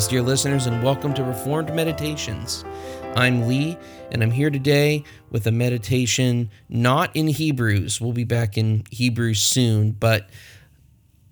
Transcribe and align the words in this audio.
Greetings, 0.00 0.12
dear 0.12 0.22
listeners, 0.22 0.66
and 0.66 0.82
welcome 0.82 1.12
to 1.12 1.22
Reformed 1.22 1.74
Meditations. 1.74 2.64
I'm 3.16 3.46
Lee, 3.46 3.76
and 4.10 4.22
I'm 4.22 4.30
here 4.30 4.48
today 4.48 5.04
with 5.30 5.46
a 5.46 5.52
meditation 5.52 6.48
not 6.70 7.14
in 7.14 7.28
Hebrews. 7.28 8.00
We'll 8.00 8.14
be 8.14 8.24
back 8.24 8.56
in 8.56 8.84
Hebrews 8.90 9.42
soon, 9.42 9.90
but 9.90 10.30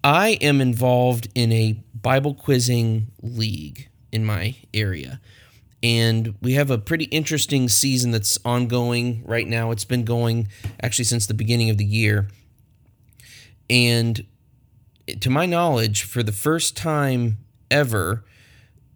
I 0.05 0.33
am 0.43 0.61
involved 0.61 1.29
in 1.35 1.51
a 1.51 1.83
Bible 1.95 2.35
quizzing 2.35 3.07
league 3.23 3.89
in 4.13 4.27
my 4.27 4.55
area. 4.75 5.19
And 5.83 6.35
we 6.43 6.53
have 6.53 6.71
a 6.71 6.77
pretty 6.77 7.07
interesting 7.07 7.71
season 7.71 8.11
that's 8.11 8.39
ongoing 8.45 9.23
right 9.25 9.49
now. 9.49 9.71
It's 9.71 9.87
been 9.87 10.05
going 10.05 10.49
actually 10.83 11.07
since 11.07 11.25
the 11.25 11.33
beginning 11.33 11.71
of 11.71 11.79
the 11.79 11.87
year. 11.87 12.29
And 13.71 14.27
to 15.21 15.31
my 15.31 15.47
knowledge, 15.47 16.03
for 16.03 16.23
the 16.23 16.33
first 16.33 16.77
time 16.77 17.39
ever, 17.71 18.25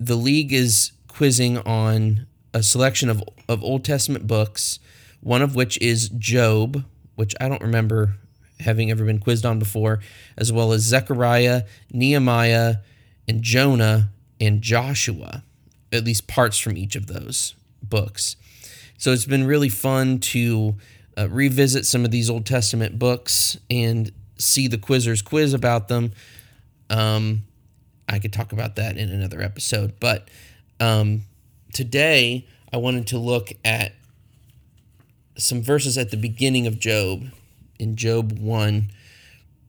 the 0.06 0.16
league 0.16 0.52
is 0.52 0.92
quizzing 1.08 1.58
on 1.58 2.26
a 2.54 2.62
selection 2.62 3.08
of, 3.08 3.22
of 3.48 3.62
Old 3.62 3.84
Testament 3.84 4.26
books, 4.26 4.78
one 5.20 5.42
of 5.42 5.54
which 5.54 5.80
is 5.80 6.08
Job, 6.10 6.84
which 7.14 7.34
I 7.40 7.48
don't 7.48 7.62
remember 7.62 8.16
having 8.60 8.90
ever 8.90 9.04
been 9.04 9.18
quizzed 9.18 9.44
on 9.44 9.58
before, 9.58 10.00
as 10.36 10.52
well 10.52 10.72
as 10.72 10.82
Zechariah, 10.82 11.64
Nehemiah, 11.92 12.76
and 13.28 13.42
Jonah 13.42 14.10
and 14.40 14.62
Joshua, 14.62 15.44
at 15.92 16.04
least 16.04 16.26
parts 16.26 16.58
from 16.58 16.76
each 16.76 16.96
of 16.96 17.06
those 17.06 17.54
books. 17.82 18.36
So 18.98 19.12
it's 19.12 19.26
been 19.26 19.44
really 19.44 19.68
fun 19.68 20.18
to 20.20 20.76
uh, 21.16 21.28
revisit 21.28 21.86
some 21.86 22.04
of 22.04 22.10
these 22.10 22.30
Old 22.30 22.46
Testament 22.46 22.98
books 22.98 23.56
and 23.70 24.12
see 24.38 24.68
the 24.68 24.78
quizzers 24.78 25.24
quiz 25.24 25.54
about 25.54 25.88
them. 25.88 26.12
Um, 26.88 27.42
I 28.12 28.18
could 28.18 28.32
talk 28.32 28.52
about 28.52 28.76
that 28.76 28.96
in 28.96 29.10
another 29.10 29.40
episode. 29.40 29.94
But 29.98 30.28
um, 30.78 31.22
today, 31.72 32.46
I 32.72 32.76
wanted 32.76 33.06
to 33.08 33.18
look 33.18 33.52
at 33.64 33.92
some 35.36 35.62
verses 35.62 35.96
at 35.96 36.10
the 36.10 36.16
beginning 36.16 36.66
of 36.66 36.78
Job, 36.78 37.24
in 37.78 37.96
Job 37.96 38.38
1, 38.38 38.90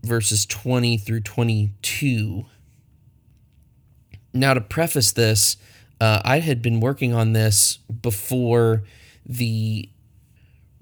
verses 0.03 0.45
20 0.45 0.97
through 0.97 1.21
22. 1.21 2.45
Now, 4.33 4.53
to 4.53 4.61
preface 4.61 5.11
this, 5.13 5.57
uh, 6.01 6.21
I 6.25 6.39
had 6.39 6.61
been 6.61 6.79
working 6.79 7.13
on 7.13 7.33
this 7.33 7.77
before 7.77 8.83
the 9.25 9.89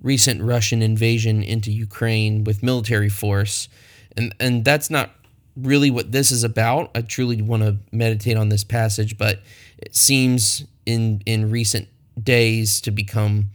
recent 0.02 0.42
Russian 0.42 0.82
invasion 0.82 1.44
into 1.44 1.72
Ukraine 1.72 2.44
with 2.44 2.64
military 2.64 3.10
force. 3.10 3.70
And, 4.18 4.34
and 4.40 4.66
that's 4.66 4.90
not 4.90 5.12
really 5.56 5.92
what 5.92 6.12
this 6.12 6.32
is 6.32 6.44
about. 6.44 6.92
I 6.96 7.02
truly 7.02 7.42
want 7.42 7.64
to 7.64 7.78
meditate 7.92 8.38
on 8.38 8.50
this 8.50 8.64
passage, 8.64 9.18
but 9.18 9.40
it 9.78 9.96
seems 9.96 10.66
in 10.86 11.22
in 11.26 11.52
recent 11.52 11.88
days 12.22 12.82
to 12.82 12.92
become 12.92 13.50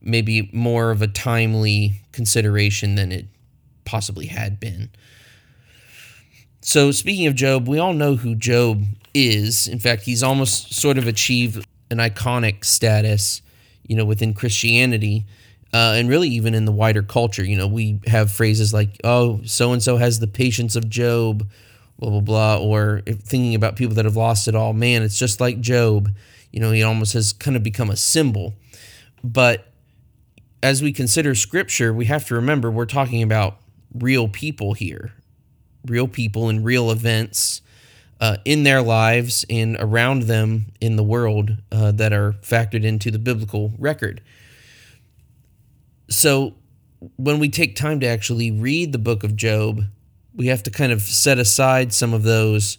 maybe 0.00 0.50
more 0.52 0.90
of 0.90 1.02
a 1.02 1.06
timely 1.06 2.02
consideration 2.12 2.96
than 2.96 3.12
it 3.12 3.26
possibly 3.84 4.26
had 4.26 4.58
been. 4.58 4.90
So 6.60 6.90
speaking 6.90 7.26
of 7.26 7.34
Job, 7.34 7.68
we 7.68 7.78
all 7.78 7.92
know 7.92 8.16
who 8.16 8.34
Job 8.34 8.84
is. 9.14 9.66
In 9.66 9.78
fact, 9.78 10.02
he's 10.02 10.22
almost 10.22 10.72
sort 10.72 10.98
of 10.98 11.06
achieved 11.06 11.66
an 11.90 11.98
iconic 11.98 12.64
status, 12.64 13.42
you 13.86 13.96
know, 13.96 14.04
within 14.04 14.34
Christianity 14.34 15.26
uh, 15.72 15.94
and 15.96 16.08
really 16.08 16.28
even 16.28 16.54
in 16.54 16.64
the 16.64 16.72
wider 16.72 17.02
culture. 17.02 17.44
You 17.44 17.56
know, 17.56 17.66
we 17.66 18.00
have 18.06 18.30
phrases 18.30 18.74
like, 18.74 19.00
oh, 19.04 19.40
so 19.44 19.72
and 19.72 19.82
so 19.82 19.96
has 19.96 20.20
the 20.20 20.26
patience 20.26 20.76
of 20.76 20.88
Job, 20.88 21.48
blah, 21.98 22.10
blah, 22.10 22.20
blah, 22.20 22.58
or 22.58 23.02
thinking 23.06 23.54
about 23.54 23.76
people 23.76 23.94
that 23.94 24.04
have 24.04 24.16
lost 24.16 24.48
it 24.48 24.54
all. 24.54 24.72
Man, 24.72 25.02
it's 25.02 25.18
just 25.18 25.40
like 25.40 25.60
Job. 25.60 26.10
You 26.50 26.60
know, 26.60 26.70
he 26.72 26.82
almost 26.82 27.14
has 27.14 27.32
kind 27.32 27.56
of 27.56 27.62
become 27.62 27.88
a 27.88 27.96
symbol. 27.96 28.54
But 29.24 29.66
as 30.62 30.82
we 30.82 30.92
consider 30.92 31.34
scripture, 31.34 31.92
we 31.92 32.04
have 32.04 32.26
to 32.26 32.34
remember 32.34 32.70
we're 32.70 32.84
talking 32.84 33.22
about 33.22 33.56
real 33.94 34.28
people 34.28 34.74
here, 34.74 35.12
real 35.86 36.08
people 36.08 36.48
and 36.48 36.64
real 36.64 36.90
events. 36.90 37.62
Uh, 38.20 38.36
in 38.44 38.62
their 38.62 38.80
lives 38.80 39.44
and 39.50 39.76
around 39.80 40.22
them 40.22 40.66
in 40.80 40.94
the 40.94 41.02
world 41.02 41.56
uh, 41.72 41.90
that 41.90 42.12
are 42.12 42.34
factored 42.34 42.84
into 42.84 43.10
the 43.10 43.18
biblical 43.18 43.72
record. 43.80 44.20
So 46.12 46.54
when 47.16 47.38
we 47.38 47.48
take 47.48 47.74
time 47.74 48.00
to 48.00 48.06
actually 48.06 48.50
read 48.50 48.92
the 48.92 48.98
book 48.98 49.24
of 49.24 49.34
Job, 49.34 49.84
we 50.34 50.48
have 50.48 50.62
to 50.64 50.70
kind 50.70 50.92
of 50.92 51.02
set 51.02 51.38
aside 51.38 51.92
some 51.92 52.14
of 52.14 52.22
those 52.22 52.78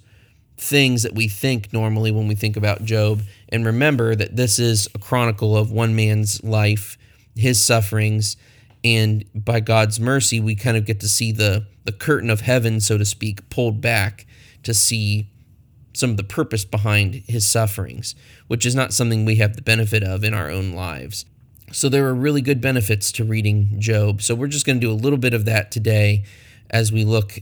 things 0.58 1.04
that 1.04 1.16
we 1.16 1.28
think 1.28 1.74
normally 1.74 2.12
when 2.12 2.28
we 2.28 2.36
think 2.36 2.56
about 2.56 2.86
Job 2.86 3.22
and 3.50 3.66
remember 3.66 4.16
that 4.16 4.36
this 4.36 4.60
is 4.60 4.88
a 4.94 5.00
chronicle 5.00 5.58
of 5.58 5.72
one 5.72 5.96
man's 5.96 6.44
life, 6.44 6.98
his 7.36 7.62
sufferings, 7.62 8.38
and 8.84 9.26
by 9.34 9.60
God's 9.60 10.00
mercy, 10.00 10.40
we 10.40 10.56
kind 10.56 10.78
of 10.78 10.86
get 10.86 11.00
to 11.00 11.08
see 11.08 11.32
the, 11.32 11.66
the 11.86 11.92
curtain 11.92 12.30
of 12.30 12.42
heaven, 12.42 12.80
so 12.80 12.98
to 12.98 13.06
speak, 13.06 13.50
pulled 13.50 13.82
back 13.82 14.28
to 14.64 14.74
see 14.74 15.30
some 15.94 16.12
of 16.12 16.18
the 16.18 16.24
purpose 16.24 16.66
behind 16.66 17.24
his 17.28 17.50
sufferings, 17.50 18.14
which 18.48 18.66
is 18.66 18.76
not 18.76 18.94
something 18.94 19.26
we 19.26 19.36
have 19.36 19.56
the 19.56 19.62
benefit 19.62 20.04
of 20.04 20.24
in 20.24 20.34
our 20.34 20.50
own 20.50 20.74
lives. 20.74 21.26
So 21.74 21.90
there 21.90 22.06
are 22.06 22.14
really 22.14 22.42
good 22.42 22.62
benefits 22.62 23.12
to 23.14 23.24
reading 23.24 23.80
Job. 23.80 24.22
So 24.22 24.36
we're 24.36 24.46
just 24.46 24.64
going 24.64 24.80
to 24.80 24.86
do 24.86 24.92
a 24.92 24.94
little 24.94 25.18
bit 25.18 25.34
of 25.34 25.46
that 25.46 25.72
today 25.72 26.24
as 26.70 26.92
we 26.92 27.04
look 27.04 27.40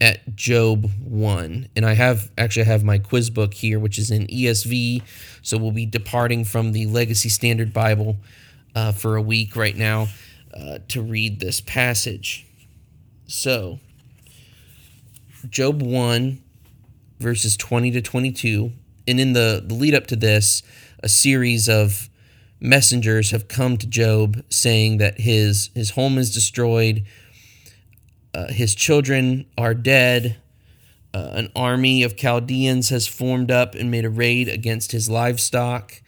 at 0.00 0.34
Job 0.34 0.90
1. 1.04 1.68
And 1.76 1.86
I 1.86 1.92
have 1.92 2.32
actually 2.36 2.62
I 2.62 2.66
have 2.66 2.82
my 2.82 2.98
quiz 2.98 3.30
book 3.30 3.54
here 3.54 3.78
which 3.78 4.00
is 4.00 4.10
in 4.10 4.26
ESV, 4.26 5.00
so 5.42 5.58
we'll 5.58 5.70
be 5.70 5.86
departing 5.86 6.44
from 6.44 6.72
the 6.72 6.86
Legacy 6.86 7.28
Standard 7.28 7.72
Bible 7.72 8.16
uh, 8.74 8.90
for 8.90 9.14
a 9.14 9.22
week 9.22 9.54
right 9.54 9.76
now 9.76 10.08
uh, 10.52 10.80
to 10.88 11.00
read 11.00 11.38
this 11.38 11.60
passage. 11.60 12.48
So 13.28 13.78
Job 15.48 15.82
1 15.82 16.42
verses 17.20 17.56
20 17.56 17.92
to 17.92 18.02
22 18.02 18.72
and 19.06 19.20
in 19.20 19.34
the, 19.34 19.62
the 19.64 19.74
lead 19.74 19.94
up 19.94 20.08
to 20.08 20.16
this 20.16 20.64
a 21.00 21.08
series 21.08 21.68
of 21.68 22.10
messengers 22.60 23.30
have 23.30 23.48
come 23.48 23.76
to 23.76 23.86
Job 23.86 24.42
saying 24.48 24.98
that 24.98 25.20
his 25.20 25.70
his 25.74 25.90
home 25.90 26.18
is 26.18 26.32
destroyed, 26.32 27.04
uh, 28.34 28.48
his 28.48 28.74
children 28.74 29.46
are 29.56 29.74
dead. 29.74 30.36
Uh, 31.14 31.30
an 31.32 31.50
army 31.56 32.02
of 32.02 32.16
Chaldeans 32.16 32.90
has 32.90 33.06
formed 33.06 33.50
up 33.50 33.74
and 33.74 33.90
made 33.90 34.04
a 34.04 34.10
raid 34.10 34.48
against 34.48 34.92
his 34.92 35.08
livestock 35.08 36.02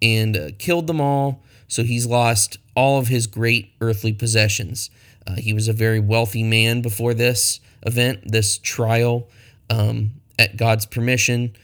and 0.00 0.36
uh, 0.36 0.50
killed 0.58 0.86
them 0.86 1.00
all. 1.00 1.42
So 1.66 1.82
he's 1.82 2.06
lost 2.06 2.58
all 2.76 3.00
of 3.00 3.08
his 3.08 3.26
great 3.26 3.72
earthly 3.80 4.12
possessions. 4.12 4.90
Uh, 5.26 5.34
he 5.36 5.52
was 5.52 5.66
a 5.66 5.72
very 5.72 5.98
wealthy 5.98 6.44
man 6.44 6.82
before 6.82 7.14
this 7.14 7.58
event, 7.82 8.20
this 8.30 8.58
trial, 8.58 9.28
um, 9.70 10.12
at 10.38 10.56
God's 10.56 10.86
permission 10.86 11.56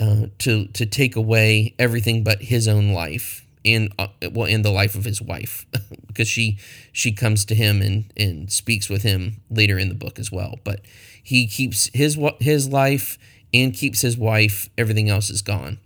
uh, 0.00 0.26
to 0.38 0.66
to 0.68 0.86
take 0.86 1.14
away 1.14 1.74
everything 1.78 2.24
but 2.24 2.42
his 2.42 2.66
own 2.66 2.92
life 2.92 3.46
in 3.64 3.90
uh, 3.98 4.08
well 4.32 4.46
in 4.46 4.62
the 4.62 4.70
life 4.70 4.94
of 4.94 5.04
his 5.04 5.22
wife 5.22 5.66
because 6.06 6.28
she 6.28 6.58
she 6.92 7.12
comes 7.12 7.44
to 7.46 7.54
him 7.54 7.80
and 7.82 8.12
and 8.16 8.50
speaks 8.50 8.88
with 8.88 9.02
him 9.02 9.40
later 9.50 9.78
in 9.78 9.88
the 9.88 9.94
book 9.94 10.18
as 10.18 10.30
well. 10.30 10.58
But 10.64 10.80
he 11.22 11.46
keeps 11.46 11.90
his 11.94 12.18
his 12.40 12.68
life 12.68 13.18
and 13.54 13.74
keeps 13.74 14.00
his 14.00 14.16
wife 14.16 14.68
everything 14.76 15.08
else 15.08 15.30
is 15.30 15.42
gone. 15.42 15.78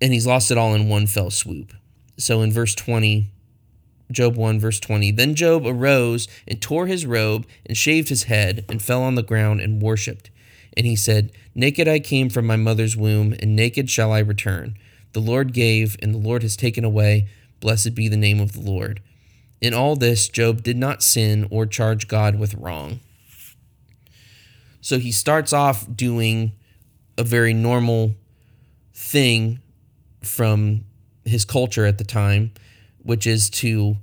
And 0.00 0.12
he's 0.12 0.26
lost 0.26 0.50
it 0.50 0.58
all 0.58 0.74
in 0.74 0.88
one 0.88 1.06
fell 1.06 1.30
swoop. 1.30 1.72
So 2.18 2.42
in 2.42 2.52
verse 2.52 2.74
20 2.74 3.30
Job 4.10 4.36
1 4.36 4.60
verse 4.60 4.80
20 4.80 5.10
Then 5.12 5.34
Job 5.34 5.66
arose 5.66 6.28
and 6.46 6.60
tore 6.60 6.86
his 6.86 7.06
robe 7.06 7.46
and 7.64 7.76
shaved 7.76 8.08
his 8.08 8.24
head 8.24 8.64
and 8.68 8.82
fell 8.82 9.02
on 9.02 9.14
the 9.14 9.22
ground 9.22 9.60
and 9.60 9.82
worshipped. 9.82 10.30
And 10.76 10.86
he 10.86 10.96
said 10.96 11.32
naked 11.54 11.88
I 11.88 11.98
came 11.98 12.28
from 12.28 12.46
my 12.46 12.56
mother's 12.56 12.96
womb 12.96 13.34
and 13.40 13.56
naked 13.56 13.90
shall 13.90 14.12
I 14.12 14.20
return 14.20 14.76
the 15.16 15.22
Lord 15.22 15.54
gave, 15.54 15.96
and 16.02 16.12
the 16.12 16.18
Lord 16.18 16.42
has 16.42 16.58
taken 16.58 16.84
away. 16.84 17.26
Blessed 17.60 17.94
be 17.94 18.06
the 18.06 18.18
name 18.18 18.38
of 18.38 18.52
the 18.52 18.60
Lord. 18.60 19.00
In 19.62 19.72
all 19.72 19.96
this, 19.96 20.28
Job 20.28 20.62
did 20.62 20.76
not 20.76 21.02
sin 21.02 21.48
or 21.50 21.64
charge 21.64 22.06
God 22.06 22.38
with 22.38 22.52
wrong. 22.52 23.00
So 24.82 24.98
he 24.98 25.10
starts 25.10 25.54
off 25.54 25.86
doing 25.90 26.52
a 27.16 27.24
very 27.24 27.54
normal 27.54 28.14
thing 28.92 29.60
from 30.22 30.84
his 31.24 31.46
culture 31.46 31.86
at 31.86 31.96
the 31.96 32.04
time, 32.04 32.52
which 32.98 33.26
is 33.26 33.48
to 33.48 33.96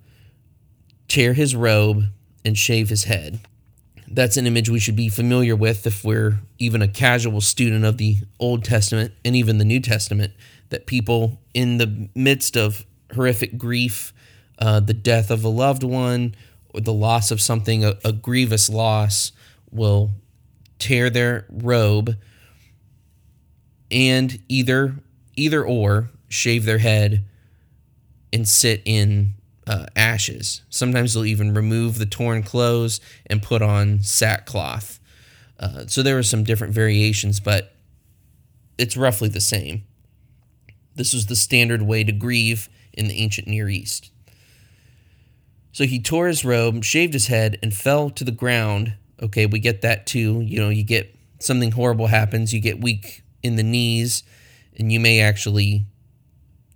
tear 1.08 1.34
his 1.34 1.56
robe 1.56 2.06
and 2.44 2.58
shave 2.58 2.90
his 2.90 3.04
head. 3.04 3.40
That's 4.08 4.36
an 4.36 4.48
image 4.48 4.68
we 4.68 4.80
should 4.80 4.96
be 4.96 5.10
familiar 5.10 5.56
with 5.56 5.86
if 5.86 6.04
we're 6.04 6.40
even 6.58 6.82
a 6.82 6.88
casual 6.88 7.40
student 7.40 7.86
of 7.86 8.00
the 8.00 8.18
Old 8.40 8.64
Testament 8.64 9.14
and 9.24 9.36
even 9.36 9.60
the 9.60 9.64
New 9.64 9.80
Testament 9.80 10.34
that 10.74 10.88
people 10.88 11.40
in 11.54 11.78
the 11.78 12.10
midst 12.16 12.58
of 12.58 12.86
horrific 13.14 13.58
grief, 13.58 14.12
uh, 14.60 14.80
the 14.80 14.94
death 14.94 15.30
of 15.30 15.44
a 15.44 15.50
loved 15.50 15.84
one, 15.84 16.36
or 16.74 16.82
the 16.82 16.94
loss 16.94 17.30
of 17.30 17.40
something, 17.40 17.86
a, 17.86 17.96
a 18.04 18.12
grievous 18.12 18.70
loss, 18.70 19.32
will 19.72 20.12
tear 20.80 21.10
their 21.10 21.46
robe 21.50 22.18
and 23.92 24.40
either 24.50 24.96
either 25.36 25.64
or 25.64 26.10
shave 26.28 26.66
their 26.66 26.80
head 26.80 27.24
and 28.32 28.48
sit 28.48 28.82
in 28.86 29.34
uh, 29.68 29.86
ashes. 29.96 30.64
Sometimes 30.70 31.14
they'll 31.14 31.26
even 31.26 31.54
remove 31.54 32.00
the 32.00 32.06
torn 32.06 32.42
clothes 32.42 33.00
and 33.28 33.42
put 33.42 33.62
on 33.62 34.02
sackcloth. 34.02 35.00
Uh, 35.60 35.86
so 35.88 36.02
there 36.02 36.16
were 36.16 36.24
some 36.24 36.44
different 36.44 36.74
variations, 36.74 37.40
but 37.40 37.76
it's 38.78 38.98
roughly 38.98 39.30
the 39.30 39.42
same. 39.42 39.84
This 40.96 41.14
was 41.14 41.26
the 41.26 41.36
standard 41.36 41.82
way 41.82 42.04
to 42.04 42.12
grieve 42.12 42.70
in 42.94 43.08
the 43.08 43.16
ancient 43.16 43.48
Near 43.48 43.70
East. 43.70 44.12
So 45.72 45.86
he 45.86 46.00
tore 46.00 46.28
his 46.28 46.46
robe, 46.46 46.84
shaved 46.84 47.14
his 47.14 47.28
head, 47.28 47.58
and 47.64 47.74
fell 47.74 48.10
to 48.12 48.24
the 48.24 48.32
ground. 48.32 48.94
Okay, 49.22 49.48
we 49.48 49.60
get 49.60 49.82
that 49.82 50.06
too. 50.06 50.42
You 50.42 50.60
know, 50.62 50.70
you 50.70 50.84
get 50.84 51.16
something 51.40 51.72
horrible 51.72 52.08
happens, 52.08 52.54
you 52.54 52.62
get 52.62 52.80
weak 52.80 53.24
in 53.42 53.56
the 53.56 53.64
knees, 53.64 54.24
and 54.78 54.92
you 54.92 55.00
may 55.00 55.20
actually 55.20 55.86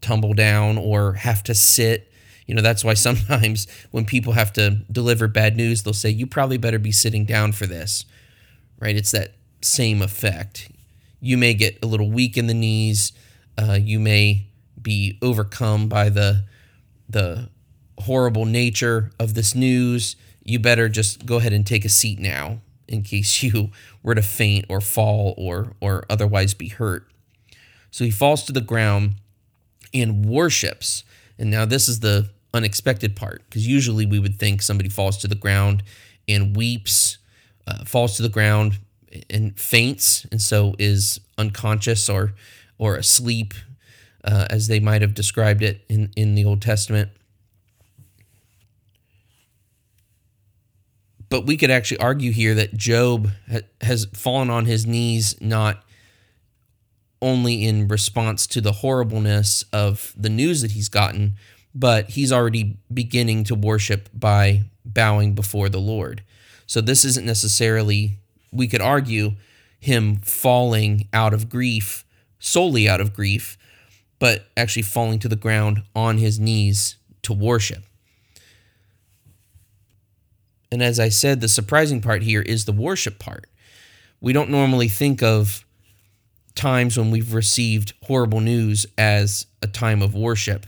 tumble 0.01 0.33
down 0.33 0.77
or 0.77 1.13
have 1.13 1.43
to 1.43 1.53
sit. 1.53 2.11
You 2.47 2.55
know, 2.55 2.61
that's 2.61 2.83
why 2.83 2.93
sometimes 2.95 3.67
when 3.91 4.05
people 4.05 4.33
have 4.33 4.51
to 4.53 4.81
deliver 4.91 5.27
bad 5.27 5.55
news, 5.55 5.83
they'll 5.83 5.93
say, 5.93 6.09
You 6.09 6.25
probably 6.25 6.57
better 6.57 6.79
be 6.79 6.91
sitting 6.91 7.25
down 7.25 7.51
for 7.51 7.67
this, 7.67 8.05
right? 8.79 8.95
It's 8.95 9.11
that 9.11 9.33
same 9.61 10.01
effect. 10.01 10.71
You 11.19 11.37
may 11.37 11.53
get 11.53 11.77
a 11.83 11.87
little 11.87 12.09
weak 12.09 12.37
in 12.37 12.47
the 12.47 12.53
knees. 12.53 13.11
Uh, 13.57 13.77
you 13.81 13.99
may 13.99 14.47
be 14.81 15.17
overcome 15.21 15.87
by 15.87 16.09
the 16.09 16.43
the 17.09 17.49
horrible 17.99 18.45
nature 18.45 19.11
of 19.19 19.33
this 19.33 19.55
news. 19.55 20.15
You 20.43 20.59
better 20.59 20.87
just 20.89 21.25
go 21.25 21.37
ahead 21.37 21.53
and 21.53 21.65
take 21.65 21.85
a 21.85 21.89
seat 21.89 22.19
now 22.19 22.61
in 22.87 23.03
case 23.03 23.43
you 23.43 23.71
were 24.03 24.15
to 24.15 24.21
faint 24.21 24.65
or 24.69 24.81
fall 24.81 25.33
or 25.37 25.73
or 25.81 26.05
otherwise 26.09 26.53
be 26.53 26.69
hurt. 26.69 27.07
So 27.91 28.03
he 28.03 28.11
falls 28.11 28.43
to 28.43 28.51
the 28.51 28.61
ground 28.61 29.15
and 29.93 30.25
worships. 30.25 31.03
And 31.39 31.49
now 31.49 31.65
this 31.65 31.87
is 31.87 31.99
the 31.99 32.29
unexpected 32.53 33.15
part 33.15 33.43
because 33.49 33.67
usually 33.67 34.05
we 34.05 34.19
would 34.19 34.39
think 34.39 34.61
somebody 34.61 34.89
falls 34.89 35.17
to 35.19 35.27
the 35.27 35.35
ground 35.35 35.83
and 36.27 36.55
weeps, 36.55 37.17
uh, 37.67 37.85
falls 37.85 38.17
to 38.17 38.23
the 38.23 38.29
ground 38.29 38.79
and 39.29 39.57
faints, 39.59 40.25
and 40.31 40.41
so 40.41 40.75
is 40.77 41.19
unconscious 41.37 42.09
or 42.09 42.33
or 42.77 42.95
asleep, 42.95 43.53
uh, 44.23 44.47
as 44.49 44.67
they 44.67 44.79
might 44.79 45.01
have 45.01 45.13
described 45.13 45.63
it 45.63 45.81
in 45.89 46.11
in 46.15 46.35
the 46.35 46.45
Old 46.45 46.61
Testament. 46.61 47.09
But 51.29 51.45
we 51.45 51.57
could 51.57 51.71
actually 51.71 51.99
argue 51.99 52.31
here 52.31 52.55
that 52.55 52.75
Job 52.77 53.31
has 53.81 54.05
fallen 54.13 54.49
on 54.49 54.65
his 54.65 54.85
knees 54.85 55.35
not 55.41 55.83
only 57.21 57.65
in 57.65 57.87
response 57.87 58.47
to 58.47 58.61
the 58.61 58.71
horribleness 58.71 59.65
of 59.73 60.13
the 60.15 60.29
news 60.29 60.61
that 60.61 60.71
he's 60.71 60.87
gotten, 60.87 61.33
but 61.73 62.11
he's 62.11 62.31
already 62.31 62.77
beginning 62.93 63.43
to 63.43 63.55
worship 63.55 64.09
by 64.13 64.63
bowing 64.85 65.33
before 65.33 65.69
the 65.69 65.79
Lord. 65.79 66.23
So 66.65 66.79
this 66.79 67.03
isn't 67.03 67.25
necessarily, 67.25 68.19
we 68.51 68.67
could 68.67 68.81
argue, 68.81 69.31
him 69.79 70.17
falling 70.17 71.07
out 71.13 71.33
of 71.33 71.49
grief, 71.49 72.05
solely 72.39 72.87
out 72.87 73.01
of 73.01 73.13
grief, 73.13 73.57
but 74.19 74.47
actually 74.55 74.81
falling 74.81 75.19
to 75.19 75.27
the 75.27 75.35
ground 75.35 75.83
on 75.95 76.17
his 76.17 76.39
knees 76.39 76.97
to 77.23 77.33
worship. 77.33 77.83
And 80.71 80.83
as 80.83 80.99
I 80.99 81.09
said, 81.09 81.39
the 81.41 81.47
surprising 81.47 82.01
part 82.01 82.23
here 82.23 82.41
is 82.41 82.65
the 82.65 82.71
worship 82.71 83.19
part. 83.19 83.47
We 84.19 84.33
don't 84.33 84.49
normally 84.49 84.87
think 84.87 85.23
of 85.23 85.65
times 86.55 86.97
when 86.97 87.11
we've 87.11 87.33
received 87.33 87.93
horrible 88.03 88.41
news 88.41 88.85
as 88.97 89.45
a 89.61 89.67
time 89.67 90.01
of 90.01 90.15
worship. 90.15 90.65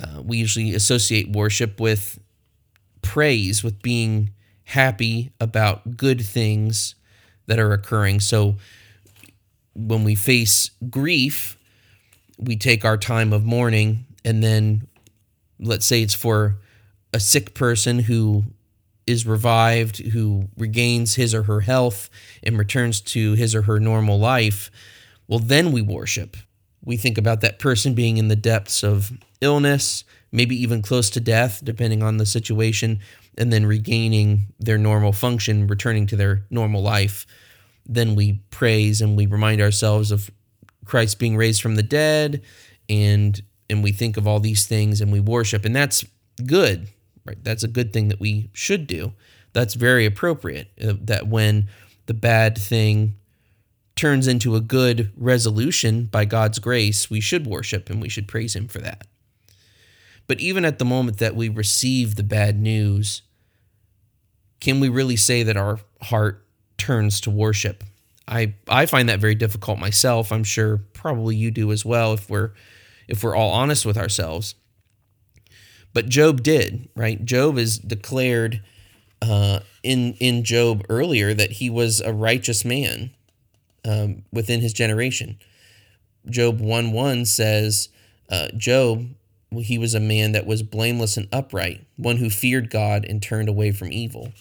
Uh, 0.00 0.22
we 0.22 0.38
usually 0.38 0.74
associate 0.74 1.30
worship 1.30 1.80
with 1.80 2.18
praise, 3.02 3.64
with 3.64 3.82
being 3.82 4.30
happy 4.64 5.32
about 5.40 5.96
good 5.96 6.20
things 6.20 6.94
that 7.46 7.58
are 7.58 7.72
occurring. 7.72 8.20
So 8.20 8.56
when 9.78 10.02
we 10.02 10.14
face 10.14 10.70
grief, 10.90 11.56
we 12.36 12.56
take 12.56 12.84
our 12.84 12.96
time 12.96 13.32
of 13.32 13.44
mourning, 13.44 14.06
and 14.24 14.42
then 14.42 14.88
let's 15.60 15.86
say 15.86 16.02
it's 16.02 16.14
for 16.14 16.58
a 17.14 17.20
sick 17.20 17.54
person 17.54 18.00
who 18.00 18.44
is 19.06 19.26
revived, 19.26 19.98
who 19.98 20.48
regains 20.56 21.14
his 21.14 21.34
or 21.34 21.44
her 21.44 21.60
health 21.60 22.10
and 22.42 22.58
returns 22.58 23.00
to 23.00 23.32
his 23.34 23.54
or 23.54 23.62
her 23.62 23.80
normal 23.80 24.18
life, 24.18 24.70
well, 25.28 25.38
then 25.38 25.72
we 25.72 25.80
worship. 25.80 26.36
We 26.84 26.96
think 26.96 27.16
about 27.16 27.40
that 27.40 27.58
person 27.58 27.94
being 27.94 28.18
in 28.18 28.28
the 28.28 28.36
depths 28.36 28.82
of 28.82 29.12
illness, 29.40 30.04
maybe 30.32 30.60
even 30.60 30.82
close 30.82 31.08
to 31.10 31.20
death, 31.20 31.60
depending 31.64 32.02
on 32.02 32.18
the 32.18 32.26
situation, 32.26 33.00
and 33.36 33.52
then 33.52 33.64
regaining 33.64 34.52
their 34.58 34.78
normal 34.78 35.12
function, 35.12 35.66
returning 35.66 36.06
to 36.08 36.16
their 36.16 36.44
normal 36.50 36.82
life. 36.82 37.26
Then 37.88 38.14
we 38.14 38.40
praise 38.50 39.00
and 39.00 39.16
we 39.16 39.26
remind 39.26 39.60
ourselves 39.60 40.10
of 40.10 40.30
Christ 40.84 41.18
being 41.18 41.36
raised 41.36 41.62
from 41.62 41.76
the 41.76 41.82
dead, 41.82 42.42
and 42.88 43.40
and 43.70 43.82
we 43.82 43.92
think 43.92 44.16
of 44.16 44.26
all 44.26 44.40
these 44.40 44.66
things 44.66 45.00
and 45.00 45.12
we 45.12 45.20
worship, 45.20 45.64
and 45.64 45.74
that's 45.74 46.04
good 46.44 46.88
right? 47.28 47.44
That's 47.44 47.62
a 47.62 47.68
good 47.68 47.92
thing 47.92 48.08
that 48.08 48.20
we 48.20 48.50
should 48.52 48.86
do. 48.86 49.12
That's 49.52 49.74
very 49.74 50.06
appropriate. 50.06 50.70
Uh, 50.82 50.94
that 51.02 51.28
when 51.28 51.68
the 52.06 52.14
bad 52.14 52.56
thing 52.56 53.14
turns 53.96 54.26
into 54.26 54.56
a 54.56 54.60
good 54.60 55.12
resolution 55.16 56.04
by 56.06 56.24
God's 56.24 56.58
grace, 56.58 57.10
we 57.10 57.20
should 57.20 57.46
worship 57.46 57.90
and 57.90 58.00
we 58.00 58.08
should 58.08 58.28
praise 58.28 58.56
Him 58.56 58.66
for 58.66 58.78
that. 58.78 59.06
But 60.26 60.40
even 60.40 60.64
at 60.64 60.78
the 60.78 60.84
moment 60.84 61.18
that 61.18 61.36
we 61.36 61.48
receive 61.48 62.14
the 62.14 62.22
bad 62.22 62.58
news, 62.58 63.22
can 64.60 64.80
we 64.80 64.88
really 64.88 65.16
say 65.16 65.42
that 65.42 65.56
our 65.56 65.80
heart 66.02 66.44
turns 66.78 67.20
to 67.22 67.30
worship? 67.30 67.84
I, 68.26 68.54
I 68.68 68.86
find 68.86 69.08
that 69.08 69.20
very 69.20 69.34
difficult 69.34 69.78
myself. 69.78 70.32
I'm 70.32 70.44
sure 70.44 70.78
probably 70.92 71.36
you 71.36 71.50
do 71.50 71.72
as 71.72 71.84
well 71.84 72.12
if 72.12 72.28
we're 72.30 72.52
if 73.06 73.24
we're 73.24 73.34
all 73.34 73.50
honest 73.50 73.86
with 73.86 73.96
ourselves. 73.96 74.54
But 75.94 76.08
Job 76.08 76.42
did, 76.42 76.88
right? 76.94 77.24
Job 77.24 77.56
is 77.56 77.78
declared 77.78 78.62
uh, 79.22 79.60
in 79.82 80.14
in 80.20 80.44
Job 80.44 80.84
earlier 80.88 81.34
that 81.34 81.52
he 81.52 81.70
was 81.70 82.00
a 82.00 82.12
righteous 82.12 82.64
man 82.64 83.10
um, 83.84 84.24
within 84.30 84.60
his 84.60 84.72
generation. 84.72 85.38
Job 86.28 86.60
one 86.60 86.92
one 86.92 87.24
says, 87.24 87.88
uh, 88.30 88.48
Job 88.56 89.08
he 89.50 89.78
was 89.78 89.94
a 89.94 90.00
man 90.00 90.32
that 90.32 90.46
was 90.46 90.62
blameless 90.62 91.16
and 91.16 91.28
upright, 91.32 91.82
one 91.96 92.18
who 92.18 92.28
feared 92.28 92.68
God 92.68 93.06
and 93.08 93.22
turned 93.22 93.48
away 93.48 93.72
from 93.72 93.90
evil. 93.90 94.32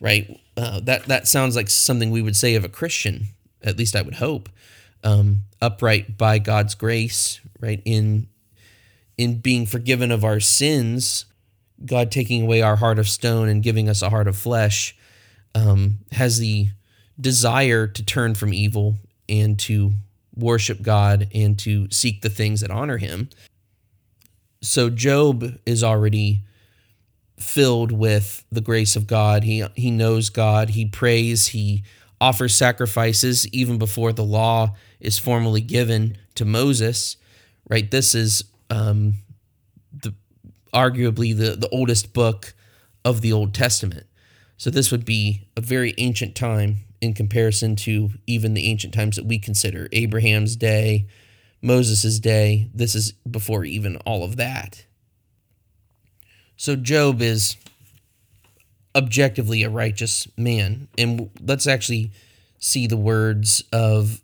Right? 0.00 0.40
Uh, 0.56 0.80
that 0.80 1.04
that 1.04 1.28
sounds 1.28 1.54
like 1.54 1.68
something 1.68 2.10
we 2.10 2.22
would 2.22 2.36
say 2.36 2.54
of 2.54 2.64
a 2.64 2.68
Christian. 2.68 3.28
At 3.62 3.76
least 3.76 3.94
I 3.94 4.02
would 4.02 4.14
hope. 4.14 4.48
Um, 5.04 5.42
upright 5.60 6.16
by 6.16 6.38
God's 6.38 6.74
grace, 6.74 7.40
right 7.60 7.82
in 7.84 8.28
in 9.18 9.38
being 9.40 9.66
forgiven 9.66 10.10
of 10.10 10.24
our 10.24 10.40
sins, 10.40 11.26
God 11.84 12.10
taking 12.10 12.42
away 12.42 12.62
our 12.62 12.76
heart 12.76 12.98
of 12.98 13.08
stone 13.08 13.48
and 13.48 13.62
giving 13.62 13.88
us 13.88 14.02
a 14.02 14.10
heart 14.10 14.28
of 14.28 14.36
flesh, 14.36 14.96
um, 15.54 15.98
has 16.12 16.38
the 16.38 16.68
desire 17.20 17.86
to 17.86 18.04
turn 18.04 18.34
from 18.34 18.52
evil 18.52 18.96
and 19.28 19.58
to 19.60 19.92
worship 20.34 20.82
God 20.82 21.28
and 21.34 21.58
to 21.60 21.90
seek 21.90 22.20
the 22.20 22.28
things 22.28 22.60
that 22.60 22.70
honor 22.70 22.98
Him. 22.98 23.30
So 24.60 24.90
Job 24.90 25.58
is 25.64 25.82
already 25.82 26.42
filled 27.38 27.92
with 27.92 28.44
the 28.50 28.60
grace 28.60 28.96
of 28.96 29.06
God. 29.06 29.44
He 29.44 29.64
he 29.74 29.90
knows 29.90 30.30
God. 30.30 30.70
He 30.70 30.86
prays. 30.86 31.48
He 31.48 31.84
offers 32.20 32.54
sacrifices 32.54 33.46
even 33.48 33.78
before 33.78 34.12
the 34.12 34.24
law 34.24 34.74
is 35.00 35.18
formally 35.18 35.60
given 35.60 36.16
to 36.34 36.44
Moses. 36.44 37.16
Right. 37.68 37.90
This 37.90 38.14
is 38.14 38.44
um, 38.70 39.14
the 39.92 40.14
arguably 40.72 41.36
the, 41.36 41.56
the 41.56 41.68
oldest 41.70 42.12
book 42.12 42.54
of 43.04 43.20
the 43.20 43.32
Old 43.32 43.54
Testament. 43.54 44.06
So 44.56 44.70
this 44.70 44.90
would 44.90 45.04
be 45.04 45.48
a 45.56 45.60
very 45.60 45.94
ancient 45.98 46.34
time 46.34 46.78
in 47.00 47.12
comparison 47.12 47.76
to 47.76 48.10
even 48.26 48.54
the 48.54 48.66
ancient 48.66 48.94
times 48.94 49.16
that 49.16 49.26
we 49.26 49.38
consider 49.38 49.88
Abraham's 49.92 50.56
day, 50.56 51.06
Moses' 51.60 52.18
day. 52.18 52.70
This 52.72 52.94
is 52.94 53.12
before 53.12 53.64
even 53.64 53.96
all 53.98 54.24
of 54.24 54.36
that. 54.36 54.85
So 56.56 56.76
Job 56.76 57.20
is 57.20 57.56
objectively 58.94 59.62
a 59.62 59.70
righteous 59.70 60.26
man. 60.36 60.88
And 60.96 61.30
let's 61.40 61.66
actually 61.66 62.10
see 62.58 62.86
the 62.86 62.96
words 62.96 63.62
of 63.72 64.20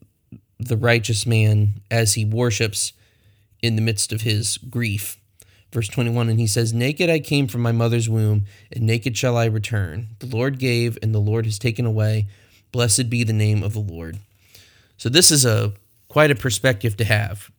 the 0.59 0.77
righteous 0.77 1.27
man 1.27 1.75
as 1.91 2.15
he 2.15 2.25
worships 2.25 2.93
in 3.61 3.77
the 3.77 3.83
midst 3.83 4.13
of 4.13 4.23
his 4.23 4.59
grief. 4.59 5.19
Verse 5.73 5.89
21, 5.89 6.29
and 6.29 6.39
he 6.39 6.47
says, 6.47 6.75
Naked 6.75 7.09
I 7.09 7.19
came 7.19 7.47
from 7.47 7.63
my 7.63 7.73
mother's 7.73 8.09
womb, 8.09 8.45
and 8.71 8.85
naked 8.85 9.17
shall 9.17 9.39
I 9.39 9.47
return. 9.47 10.09
The 10.19 10.27
Lord 10.27 10.59
gave, 10.59 10.99
and 11.03 11.15
the 11.15 11.19
Lord 11.19 11.47
has 11.47 11.59
taken 11.59 11.87
away. 11.87 12.27
Blessed 12.73 13.09
be 13.09 13.25
the 13.25 13.33
name 13.33 13.63
of 13.63 13.73
the 13.73 13.81
Lord. 13.81 14.19
So, 14.99 15.09
this 15.09 15.31
is 15.31 15.47
a 15.47 15.73
quite 16.09 16.31
a 16.31 16.35
perspective 16.35 16.97
to 16.99 17.05
have, 17.05 17.51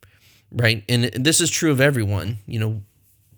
right? 0.51 0.84
And 0.88 1.06
this 1.06 1.42
is 1.42 1.50
true 1.50 1.72
of 1.72 1.82
everyone. 1.82 2.38
You 2.46 2.60
know, 2.60 2.82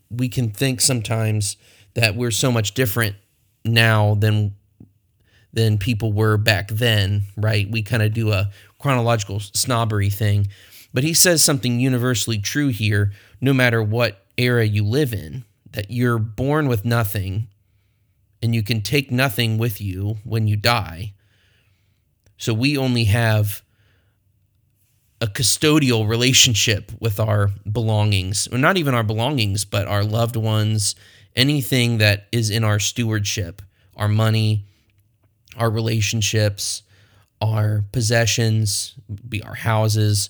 we 0.10 0.30
can 0.30 0.50
think 0.50 0.82
sometimes 0.82 1.58
that 1.94 2.16
we're 2.16 2.32
so 2.32 2.52
much 2.52 2.74
different 2.74 3.16
now 3.64 4.16
than 4.16 4.56
than 5.54 5.78
people 5.78 6.12
were 6.12 6.38
back 6.38 6.68
then, 6.68 7.22
right? 7.38 7.70
We 7.72 7.82
kind 7.82 8.04
of 8.04 8.14
do 8.14 8.32
a 8.32 8.52
chronological 8.78 9.40
snobbery 9.40 10.10
thing. 10.10 10.48
But 10.94 11.06
he 11.06 11.14
says 11.14 11.42
something 11.42 11.80
universally 11.80 12.38
true 12.38 12.68
here, 12.68 13.14
no 13.40 13.54
matter 13.54 13.82
what 13.82 14.26
era 14.38 14.66
you 14.66 14.84
live 14.84 15.14
in, 15.14 15.46
that 15.72 15.90
you're 15.90 16.20
born 16.20 16.68
with 16.68 16.84
nothing 16.84 17.48
and 18.42 18.54
you 18.54 18.64
can 18.64 18.82
take 18.82 19.12
nothing 19.12 19.58
with 19.58 19.80
you 19.80 20.18
when 20.24 20.46
you 20.48 20.58
die. 20.58 21.14
So 22.38 22.54
we 22.54 22.78
only 22.78 23.06
have 23.06 23.62
a 25.22 25.28
custodial 25.28 26.08
relationship 26.08 26.92
with 27.00 27.20
our 27.20 27.50
belongings, 27.72 28.48
or 28.52 28.58
not 28.58 28.78
even 28.78 28.94
our 28.94 29.04
belongings, 29.04 29.64
but 29.64 29.88
our 29.88 30.04
loved 30.04 30.36
ones, 30.36 30.96
anything 31.36 32.00
that 32.00 32.28
is 32.32 32.50
in 32.50 32.64
our 32.64 32.80
stewardship, 32.80 33.62
our 33.96 34.08
money, 34.08 34.66
our 35.58 35.70
relationships, 35.70 36.84
our 37.42 37.84
possessions, 37.92 38.94
be 39.28 39.42
our 39.44 39.56
houses, 39.56 40.30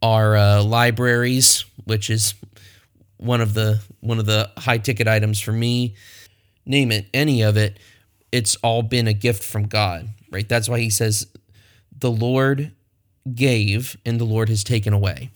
our 0.00 0.36
uh, 0.36 0.62
libraries, 0.62 1.64
which 1.84 2.10
is 2.10 2.34
one 3.16 3.40
of 3.40 3.54
the 3.54 3.80
one 4.00 4.18
of 4.18 4.26
the 4.26 4.50
high 4.58 4.78
ticket 4.78 5.08
items 5.08 5.40
for 5.40 5.52
me. 5.52 5.94
Name 6.64 6.92
it, 6.92 7.06
any 7.12 7.42
of 7.42 7.56
it, 7.56 7.78
it's 8.30 8.56
all 8.56 8.82
been 8.82 9.08
a 9.08 9.12
gift 9.12 9.42
from 9.42 9.66
God, 9.66 10.08
right? 10.30 10.48
That's 10.48 10.68
why 10.68 10.80
he 10.80 10.90
says, 10.90 11.26
"The 11.96 12.10
Lord 12.10 12.72
gave, 13.34 13.96
and 14.04 14.20
the 14.20 14.24
Lord 14.24 14.48
has 14.48 14.64
taken 14.64 14.92
away." 14.92 15.30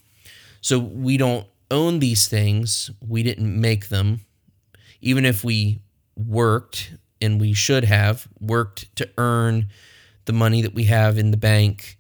So 0.61 0.79
we 0.79 1.17
don't 1.17 1.47
own 1.71 1.99
these 1.99 2.29
things; 2.29 2.91
we 3.07 3.23
didn't 3.23 3.61
make 3.61 3.89
them. 3.89 4.21
Even 5.01 5.25
if 5.25 5.45
we 5.45 5.81
worked 6.17 6.93
and 7.21 7.41
we 7.41 7.53
should 7.53 7.85
have 7.85 8.29
worked 8.41 8.95
to 8.97 9.09
earn 9.19 9.69
the 10.25 10.33
money 10.33 10.63
that 10.63 10.75
we 10.75 10.85
have 10.85 11.19
in 11.19 11.31
the 11.31 11.37
bank, 11.37 11.97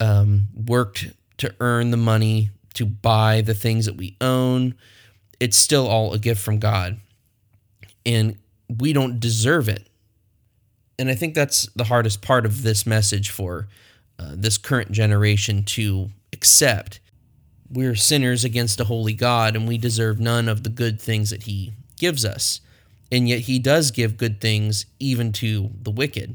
um, 0.00 0.48
worked 0.54 1.08
to 1.38 1.54
earn 1.60 1.90
the 1.90 1.96
money 1.96 2.50
to 2.74 2.84
buy 2.84 3.40
the 3.40 3.54
things 3.54 3.86
that 3.86 3.96
we 3.96 4.16
own. 4.20 4.74
It's 5.40 5.56
still 5.56 5.86
all 5.86 6.12
a 6.12 6.18
gift 6.18 6.40
from 6.40 6.58
God. 6.58 6.98
And 8.04 8.36
we 8.68 8.92
don't 8.92 9.20
deserve 9.20 9.68
it. 9.68 9.88
And 10.98 11.08
I 11.08 11.14
think 11.14 11.34
that's 11.34 11.68
the 11.74 11.84
hardest 11.84 12.22
part 12.22 12.46
of 12.46 12.62
this 12.62 12.86
message 12.86 13.30
for 13.30 13.68
uh, 14.18 14.32
this 14.34 14.58
current 14.58 14.92
generation 14.92 15.62
to 15.64 16.10
accept. 16.32 17.00
We're 17.70 17.94
sinners 17.94 18.44
against 18.44 18.80
a 18.80 18.84
holy 18.84 19.14
God, 19.14 19.56
and 19.56 19.66
we 19.66 19.78
deserve 19.78 20.20
none 20.20 20.48
of 20.48 20.62
the 20.62 20.70
good 20.70 21.00
things 21.00 21.30
that 21.30 21.44
He 21.44 21.72
gives 21.98 22.24
us 22.24 22.60
and 23.14 23.28
yet 23.28 23.40
he 23.40 23.60
does 23.60 23.92
give 23.92 24.16
good 24.16 24.40
things 24.40 24.86
even 24.98 25.32
to 25.32 25.70
the 25.82 25.90
wicked. 25.90 26.34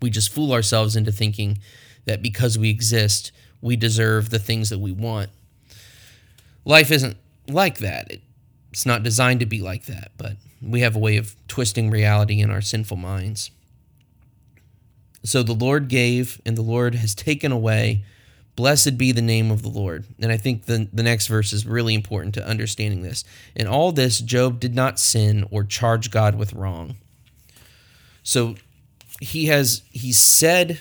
We 0.00 0.08
just 0.08 0.32
fool 0.32 0.52
ourselves 0.52 0.96
into 0.96 1.12
thinking 1.12 1.58
that 2.06 2.22
because 2.22 2.58
we 2.58 2.70
exist, 2.70 3.30
we 3.60 3.76
deserve 3.76 4.30
the 4.30 4.38
things 4.38 4.70
that 4.70 4.78
we 4.78 4.92
want. 4.92 5.28
Life 6.64 6.90
isn't 6.90 7.18
like 7.46 7.78
that. 7.78 8.10
It's 8.72 8.86
not 8.86 9.02
designed 9.02 9.40
to 9.40 9.46
be 9.46 9.60
like 9.60 9.84
that, 9.84 10.12
but 10.16 10.36
we 10.62 10.80
have 10.80 10.96
a 10.96 11.00
way 11.00 11.18
of 11.18 11.36
twisting 11.46 11.90
reality 11.90 12.40
in 12.40 12.50
our 12.50 12.62
sinful 12.62 12.96
minds. 12.96 13.50
So 15.26 15.42
the 15.42 15.54
Lord 15.54 15.88
gave, 15.88 16.40
and 16.46 16.56
the 16.56 16.62
Lord 16.62 16.94
has 16.94 17.14
taken 17.14 17.50
away. 17.50 18.04
Blessed 18.54 18.96
be 18.96 19.10
the 19.10 19.20
name 19.20 19.50
of 19.50 19.62
the 19.62 19.68
Lord. 19.68 20.06
And 20.20 20.30
I 20.30 20.36
think 20.36 20.64
the, 20.64 20.88
the 20.92 21.02
next 21.02 21.26
verse 21.26 21.52
is 21.52 21.66
really 21.66 21.94
important 21.94 22.34
to 22.34 22.46
understanding 22.46 23.02
this. 23.02 23.24
In 23.54 23.66
all 23.66 23.90
this, 23.92 24.20
Job 24.20 24.60
did 24.60 24.74
not 24.74 25.00
sin 25.00 25.44
or 25.50 25.64
charge 25.64 26.10
God 26.10 26.36
with 26.36 26.52
wrong. 26.52 26.96
So 28.22 28.54
he 29.20 29.46
has 29.46 29.82
he's 29.90 30.18
said 30.18 30.80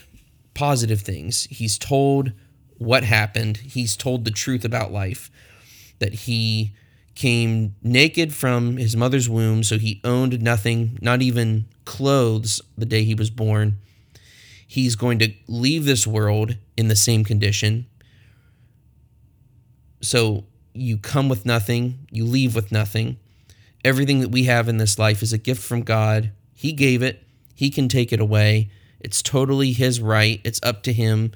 positive 0.53 1.01
things. 1.01 1.45
He's 1.45 1.77
told 1.77 2.31
what 2.77 3.03
happened. 3.03 3.57
He's 3.57 3.97
told 3.97 4.25
the 4.25 4.31
truth 4.31 4.63
about 4.63 4.91
life. 4.91 5.31
That 5.99 6.13
he 6.13 6.73
came 7.15 7.75
naked 7.81 8.33
from 8.33 8.77
his 8.77 8.95
mother's 8.95 9.29
womb, 9.29 9.63
so 9.63 9.77
he 9.77 10.01
owned 10.03 10.41
nothing, 10.41 10.99
not 11.01 11.21
even 11.21 11.65
clothes, 11.85 12.61
the 12.77 12.85
day 12.85 13.03
he 13.03 13.15
was 13.15 13.29
born 13.29 13.77
he's 14.67 14.95
going 14.95 15.19
to 15.19 15.34
leave 15.48 15.86
this 15.86 16.07
world 16.07 16.55
in 16.75 16.88
the 16.88 16.95
same 16.95 17.24
condition. 17.24 17.86
So 20.01 20.45
you 20.74 20.98
come 20.98 21.29
with 21.29 21.45
nothing, 21.45 22.07
you 22.12 22.25
leave 22.25 22.55
with 22.55 22.72
nothing. 22.72 23.17
Everything 23.84 24.19
that 24.22 24.29
we 24.29 24.43
have 24.43 24.67
in 24.67 24.77
this 24.77 24.98
life 24.98 25.22
is 25.22 25.34
a 25.34 25.38
gift 25.38 25.63
from 25.63 25.81
God. 25.81 26.31
He 26.53 26.74
gave 26.74 27.01
it, 27.01 27.24
He 27.53 27.69
can 27.69 27.88
take 27.88 28.12
it 28.12 28.19
away. 28.19 28.69
It's 29.00 29.22
totally 29.22 29.72
His 29.72 30.01
right, 30.01 30.41
it's 30.43 30.60
up 30.63 30.84
to 30.84 30.93
Him. 30.93 31.31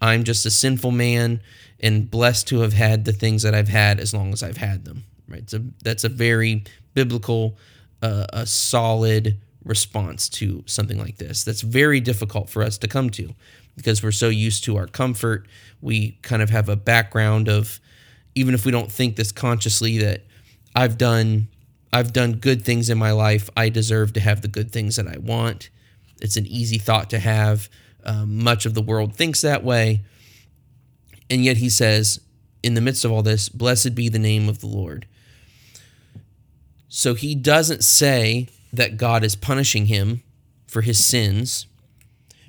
I'm 0.00 0.24
just 0.24 0.44
a 0.44 0.50
sinful 0.50 0.90
man 0.90 1.40
and 1.80 2.10
blessed 2.10 2.48
to 2.48 2.60
have 2.60 2.74
had 2.74 3.04
the 3.04 3.12
things 3.12 3.42
that 3.42 3.54
I've 3.54 3.68
had 3.68 3.98
as 3.98 4.12
long 4.12 4.32
as 4.32 4.42
I've 4.42 4.58
had 4.58 4.84
them. 4.84 5.04
Right? 5.28 5.48
So 5.48 5.60
that's 5.82 6.04
a 6.04 6.08
very 6.08 6.64
biblical, 6.94 7.56
uh, 8.02 8.26
a 8.32 8.46
solid 8.46 9.38
response 9.66 10.28
to 10.28 10.62
something 10.66 10.98
like 10.98 11.18
this. 11.18 11.44
That's 11.44 11.60
very 11.60 12.00
difficult 12.00 12.48
for 12.48 12.62
us 12.62 12.78
to 12.78 12.88
come 12.88 13.10
to 13.10 13.34
because 13.76 14.02
we're 14.02 14.12
so 14.12 14.28
used 14.28 14.64
to 14.64 14.76
our 14.76 14.86
comfort. 14.86 15.46
We 15.82 16.12
kind 16.22 16.40
of 16.40 16.50
have 16.50 16.68
a 16.68 16.76
background 16.76 17.48
of 17.48 17.80
even 18.34 18.54
if 18.54 18.64
we 18.64 18.72
don't 18.72 18.90
think 18.90 19.16
this 19.16 19.32
consciously 19.32 19.98
that 19.98 20.22
I've 20.74 20.96
done 20.96 21.48
I've 21.92 22.12
done 22.12 22.34
good 22.34 22.62
things 22.62 22.90
in 22.90 22.98
my 22.98 23.12
life, 23.12 23.48
I 23.56 23.68
deserve 23.70 24.12
to 24.14 24.20
have 24.20 24.42
the 24.42 24.48
good 24.48 24.70
things 24.70 24.96
that 24.96 25.06
I 25.06 25.18
want. 25.18 25.70
It's 26.20 26.36
an 26.36 26.46
easy 26.46 26.78
thought 26.78 27.10
to 27.10 27.18
have. 27.18 27.68
Um, 28.04 28.42
much 28.42 28.66
of 28.66 28.74
the 28.74 28.82
world 28.82 29.14
thinks 29.14 29.40
that 29.40 29.64
way. 29.64 30.04
And 31.30 31.44
yet 31.44 31.56
he 31.56 31.70
says, 31.70 32.20
in 32.62 32.74
the 32.74 32.80
midst 32.80 33.04
of 33.04 33.12
all 33.12 33.22
this, 33.22 33.48
blessed 33.48 33.94
be 33.94 34.08
the 34.08 34.18
name 34.18 34.48
of 34.48 34.60
the 34.60 34.66
Lord. 34.66 35.06
So 36.88 37.14
he 37.14 37.34
doesn't 37.34 37.82
say 37.82 38.48
that 38.76 38.96
God 38.96 39.24
is 39.24 39.36
punishing 39.36 39.86
him 39.86 40.22
for 40.66 40.82
his 40.82 41.04
sins 41.04 41.66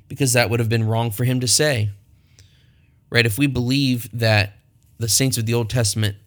because 0.08 0.34
that 0.34 0.50
would 0.50 0.60
have 0.60 0.70
been 0.70 0.88
wrong 0.88 1.12
for 1.12 1.26
him 1.26 1.40
to 1.40 1.48
say. 1.48 1.90
Right? 3.10 3.26
If 3.26 3.38
we 3.38 3.48
believe 3.48 4.10
that 4.14 4.54
the 4.98 5.10
saints 5.10 5.38
of 5.38 5.46
the 5.46 5.54
Old 5.54 5.70
Testament 5.70 6.18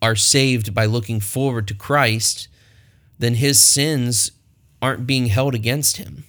are 0.00 0.16
saved 0.16 0.74
by 0.74 0.86
looking 0.86 1.20
forward 1.20 1.66
to 1.68 1.74
Christ, 1.74 2.48
then 3.18 3.34
his 3.34 3.58
sins 3.58 4.30
aren't 4.80 5.06
being 5.06 5.26
held 5.26 5.54
against 5.54 5.96
him. 5.96 6.24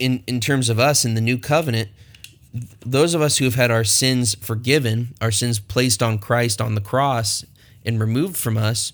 In, 0.00 0.22
in 0.26 0.40
terms 0.40 0.68
of 0.68 0.78
us 0.78 1.04
in 1.04 1.14
the 1.14 1.20
new 1.20 1.38
covenant, 1.38 1.88
those 2.84 3.14
of 3.14 3.20
us 3.20 3.38
who 3.38 3.44
have 3.44 3.54
had 3.54 3.70
our 3.70 3.84
sins 3.84 4.34
forgiven, 4.34 5.14
our 5.20 5.30
sins 5.30 5.60
placed 5.60 6.02
on 6.02 6.18
Christ 6.18 6.60
on 6.60 6.74
the 6.74 6.80
cross 6.80 7.44
and 7.84 8.00
removed 8.00 8.36
from 8.36 8.56
us, 8.56 8.92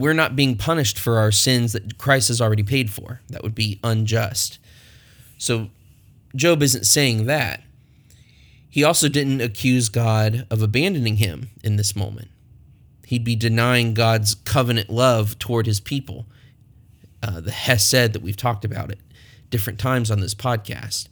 we're 0.00 0.14
not 0.14 0.34
being 0.34 0.56
punished 0.56 0.98
for 0.98 1.18
our 1.18 1.30
sins 1.30 1.72
that 1.72 1.98
Christ 1.98 2.28
has 2.28 2.40
already 2.40 2.62
paid 2.62 2.90
for. 2.90 3.20
That 3.28 3.42
would 3.42 3.54
be 3.54 3.78
unjust. 3.84 4.58
So 5.38 5.70
Job 6.34 6.62
isn't 6.62 6.84
saying 6.84 7.26
that. 7.26 7.62
He 8.68 8.84
also 8.84 9.08
didn't 9.08 9.40
accuse 9.40 9.88
God 9.88 10.46
of 10.50 10.62
abandoning 10.62 11.16
him 11.16 11.50
in 11.62 11.76
this 11.76 11.96
moment. 11.96 12.28
He'd 13.04 13.24
be 13.24 13.34
denying 13.34 13.94
God's 13.94 14.36
covenant 14.36 14.88
love 14.88 15.38
toward 15.38 15.66
his 15.66 15.80
people, 15.80 16.26
uh, 17.22 17.40
the 17.40 17.50
Hesed 17.50 18.12
that 18.12 18.22
we've 18.22 18.36
talked 18.36 18.64
about 18.64 18.92
at 18.92 18.98
different 19.50 19.80
times 19.80 20.10
on 20.10 20.20
this 20.20 20.34
podcast. 20.34 21.08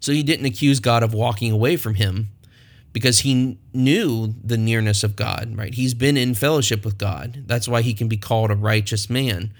So 0.00 0.12
he 0.12 0.24
didn't 0.24 0.46
accuse 0.46 0.80
God 0.80 1.04
of 1.04 1.14
walking 1.14 1.52
away 1.52 1.76
from 1.76 1.94
him 1.94 2.30
because 2.92 3.20
he 3.20 3.58
knew 3.72 4.34
the 4.42 4.56
nearness 4.56 5.04
of 5.04 5.16
God, 5.16 5.56
right? 5.56 5.74
He's 5.74 5.94
been 5.94 6.16
in 6.16 6.34
fellowship 6.34 6.84
with 6.84 6.98
God. 6.98 7.44
That's 7.46 7.68
why 7.68 7.82
he 7.82 7.94
can 7.94 8.08
be 8.08 8.16
called 8.16 8.50
a 8.50 8.56
righteous 8.56 9.08
man. 9.10 9.52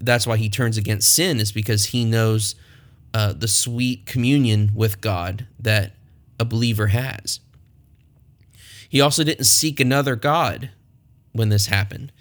That's 0.00 0.26
why 0.26 0.36
he 0.36 0.48
turns 0.48 0.76
against 0.76 1.12
sin, 1.14 1.40
is 1.40 1.52
because 1.52 1.86
he 1.86 2.04
knows 2.04 2.54
uh, 3.12 3.32
the 3.32 3.48
sweet 3.48 4.06
communion 4.06 4.70
with 4.74 5.00
God 5.00 5.46
that 5.58 5.92
a 6.38 6.44
believer 6.44 6.88
has. 6.88 7.40
He 8.88 9.00
also 9.00 9.24
didn't 9.24 9.44
seek 9.44 9.78
another 9.78 10.16
God 10.16 10.70
when 11.32 11.48
this 11.48 11.66
happened. 11.66 12.12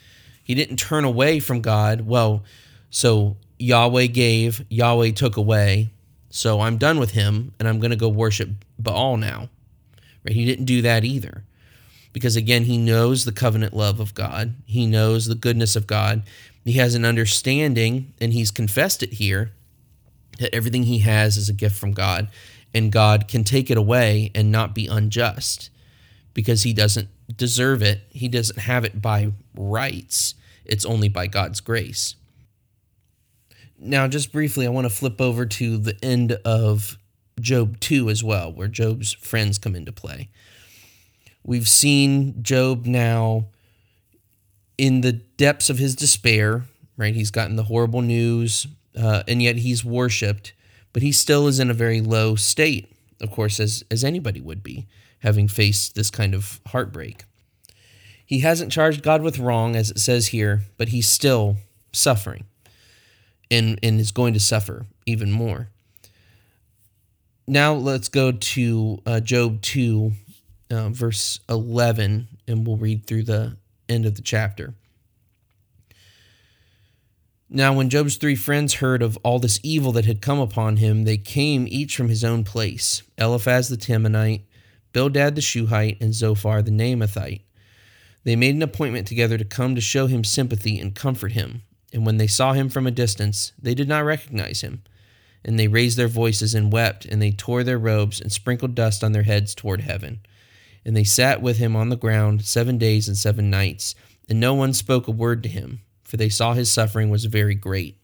He 0.43 0.55
didn't 0.55 0.77
turn 0.77 1.03
away 1.03 1.39
from 1.39 1.61
God. 1.61 2.01
Well, 2.01 2.43
so 2.89 3.37
Yahweh 3.59 4.07
gave, 4.07 4.65
Yahweh 4.69 5.11
took 5.11 5.37
away. 5.37 5.91
So 6.29 6.61
I'm 6.61 6.77
done 6.77 6.99
with 6.99 7.11
him 7.11 7.53
and 7.59 7.67
I'm 7.67 7.79
going 7.79 7.91
to 7.91 7.97
go 7.97 8.09
worship 8.09 8.49
Baal 8.77 9.17
now. 9.17 9.49
He 10.31 10.45
didn't 10.45 10.65
do 10.65 10.81
that 10.81 11.03
either. 11.03 11.43
Because 12.11 12.35
again, 12.35 12.63
he 12.63 12.77
knows 12.77 13.23
the 13.23 13.31
covenant 13.31 13.73
love 13.73 13.99
of 13.99 14.15
God. 14.15 14.55
He 14.65 14.85
knows 14.85 15.25
the 15.25 15.35
goodness 15.35 15.75
of 15.75 15.87
God. 15.87 16.23
He 16.65 16.73
has 16.73 16.95
an 16.95 17.05
understanding, 17.05 18.13
and 18.19 18.33
he's 18.33 18.51
confessed 18.51 19.03
it 19.03 19.13
here, 19.13 19.51
that 20.39 20.53
everything 20.53 20.83
he 20.83 20.99
has 20.99 21.37
is 21.37 21.49
a 21.49 21.53
gift 21.53 21.75
from 21.75 21.93
God, 21.93 22.29
and 22.73 22.91
God 22.91 23.27
can 23.27 23.43
take 23.43 23.69
it 23.71 23.77
away 23.77 24.31
and 24.35 24.51
not 24.51 24.75
be 24.75 24.87
unjust 24.87 25.69
because 26.33 26.63
he 26.63 26.73
doesn't 26.73 27.09
deserve 27.35 27.81
it. 27.81 28.01
He 28.11 28.27
doesn't 28.27 28.59
have 28.59 28.85
it 28.85 29.01
by 29.01 29.31
rights, 29.55 30.35
it's 30.65 30.85
only 30.85 31.09
by 31.09 31.27
God's 31.27 31.59
grace. 31.59 32.15
Now, 33.79 34.07
just 34.07 34.31
briefly, 34.31 34.67
I 34.67 34.69
want 34.69 34.85
to 34.85 34.93
flip 34.93 35.19
over 35.21 35.45
to 35.45 35.77
the 35.77 35.97
end 36.03 36.33
of 36.43 36.98
Job 37.41 37.79
2 37.79 38.09
as 38.09 38.23
well, 38.23 38.51
where 38.51 38.67
Job's 38.67 39.13
friends 39.13 39.57
come 39.57 39.75
into 39.75 39.91
play. 39.91 40.29
We've 41.43 41.67
seen 41.67 42.43
Job 42.43 42.85
now 42.85 43.47
in 44.77 45.01
the 45.01 45.13
depths 45.13 45.69
of 45.69 45.77
his 45.77 45.95
despair, 45.95 46.65
right? 46.97 47.15
He's 47.15 47.31
gotten 47.31 47.55
the 47.55 47.63
horrible 47.63 48.01
news, 48.01 48.67
uh, 48.97 49.23
and 49.27 49.41
yet 49.41 49.57
he's 49.57 49.83
worshiped, 49.83 50.53
but 50.93 51.01
he 51.01 51.11
still 51.11 51.47
is 51.47 51.59
in 51.59 51.69
a 51.69 51.73
very 51.73 52.01
low 52.01 52.35
state, 52.35 52.91
of 53.21 53.31
course, 53.31 53.59
as, 53.59 53.83
as 53.91 54.03
anybody 54.03 54.41
would 54.41 54.63
be, 54.63 54.87
having 55.19 55.47
faced 55.47 55.95
this 55.95 56.09
kind 56.09 56.33
of 56.33 56.61
heartbreak. 56.67 57.25
He 58.25 58.39
hasn't 58.39 58.71
charged 58.71 59.01
God 59.01 59.21
with 59.21 59.39
wrong, 59.39 59.75
as 59.75 59.91
it 59.91 59.99
says 59.99 60.27
here, 60.27 60.61
but 60.77 60.89
he's 60.89 61.07
still 61.07 61.57
suffering 61.91 62.45
and, 63.49 63.79
and 63.81 63.99
is 63.99 64.11
going 64.11 64.33
to 64.33 64.39
suffer 64.39 64.85
even 65.05 65.31
more. 65.31 65.69
Now 67.49 67.73
let's 67.73 68.09
go 68.09 68.31
to 68.31 69.01
uh, 69.07 69.19
Job 69.21 69.63
2, 69.63 70.11
uh, 70.69 70.89
verse 70.89 71.39
11, 71.49 72.27
and 72.47 72.67
we'll 72.67 72.77
read 72.77 73.07
through 73.07 73.23
the 73.23 73.57
end 73.89 74.05
of 74.05 74.13
the 74.13 74.21
chapter. 74.21 74.75
Now, 77.49 77.73
when 77.73 77.89
Job's 77.89 78.17
three 78.17 78.35
friends 78.35 78.75
heard 78.75 79.01
of 79.01 79.17
all 79.23 79.39
this 79.39 79.59
evil 79.63 79.91
that 79.93 80.05
had 80.05 80.21
come 80.21 80.39
upon 80.39 80.77
him, 80.77 81.05
they 81.05 81.17
came 81.17 81.65
each 81.67 81.97
from 81.97 82.07
his 82.07 82.23
own 82.23 82.43
place 82.43 83.01
Eliphaz 83.17 83.67
the 83.67 83.77
Temanite, 83.77 84.43
Bildad 84.93 85.33
the 85.33 85.41
Shuhite, 85.41 85.99
and 85.99 86.13
Zophar 86.13 86.61
the 86.61 86.69
Naamathite. 86.69 87.41
They 88.25 88.35
made 88.35 88.53
an 88.53 88.61
appointment 88.61 89.07
together 89.07 89.39
to 89.39 89.43
come 89.43 89.73
to 89.73 89.81
show 89.81 90.05
him 90.05 90.23
sympathy 90.23 90.79
and 90.79 90.93
comfort 90.93 91.31
him. 91.31 91.63
And 91.91 92.05
when 92.05 92.17
they 92.17 92.27
saw 92.27 92.53
him 92.53 92.69
from 92.69 92.85
a 92.85 92.91
distance, 92.91 93.53
they 93.59 93.73
did 93.73 93.87
not 93.87 94.05
recognize 94.05 94.61
him. 94.61 94.83
And 95.45 95.57
they 95.57 95.67
raised 95.67 95.97
their 95.97 96.07
voices 96.07 96.53
and 96.53 96.71
wept, 96.71 97.05
and 97.05 97.21
they 97.21 97.31
tore 97.31 97.63
their 97.63 97.79
robes 97.79 98.19
and 98.19 98.31
sprinkled 98.31 98.75
dust 98.75 99.03
on 99.03 99.13
their 99.13 99.23
heads 99.23 99.55
toward 99.55 99.81
heaven. 99.81 100.19
And 100.85 100.95
they 100.95 101.03
sat 101.03 101.41
with 101.41 101.57
him 101.57 101.75
on 101.75 101.89
the 101.89 101.95
ground 101.95 102.45
seven 102.45 102.77
days 102.77 103.07
and 103.07 103.17
seven 103.17 103.49
nights, 103.49 103.95
and 104.27 104.39
no 104.39 104.53
one 104.53 104.73
spoke 104.73 105.07
a 105.07 105.11
word 105.11 105.43
to 105.43 105.49
him, 105.49 105.81
for 106.03 106.17
they 106.17 106.29
saw 106.29 106.53
his 106.53 106.71
suffering 106.71 107.09
was 107.09 107.25
very 107.25 107.55
great. 107.55 107.97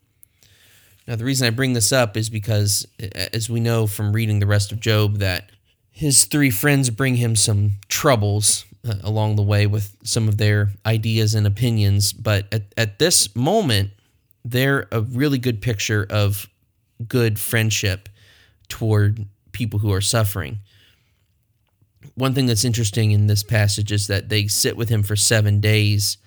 Now, 1.07 1.15
the 1.15 1.25
reason 1.25 1.45
I 1.45 1.51
bring 1.51 1.73
this 1.73 1.91
up 1.91 2.17
is 2.17 2.29
because, 2.29 2.87
as 3.33 3.49
we 3.49 3.59
know 3.59 3.85
from 3.85 4.13
reading 4.13 4.39
the 4.39 4.47
rest 4.47 4.71
of 4.71 4.79
Job, 4.79 5.17
that 5.17 5.51
his 5.91 6.25
three 6.25 6.49
friends 6.49 6.89
bring 6.89 7.15
him 7.15 7.35
some 7.35 7.73
troubles 7.87 8.65
uh, 8.87 8.95
along 9.03 9.35
the 9.35 9.43
way 9.43 9.67
with 9.67 9.95
some 10.03 10.27
of 10.27 10.37
their 10.37 10.71
ideas 10.85 11.35
and 11.35 11.45
opinions. 11.45 12.11
But 12.11 12.51
at, 12.51 12.63
at 12.75 12.99
this 12.99 13.35
moment, 13.35 13.91
they're 14.43 14.87
a 14.91 15.01
really 15.01 15.37
good 15.37 15.61
picture 15.61 16.05
of 16.09 16.49
good 17.07 17.39
friendship 17.39 18.09
toward 18.67 19.25
people 19.51 19.79
who 19.79 19.91
are 19.93 20.01
suffering. 20.01 20.59
One 22.15 22.33
thing 22.33 22.45
that's 22.45 22.65
interesting 22.65 23.11
in 23.11 23.27
this 23.27 23.43
passage 23.43 23.91
is 23.91 24.07
that 24.07 24.29
they 24.29 24.47
sit 24.47 24.77
with 24.77 24.89
him 24.89 25.03
for 25.03 25.15
seven 25.15 25.59
days, 25.59 26.17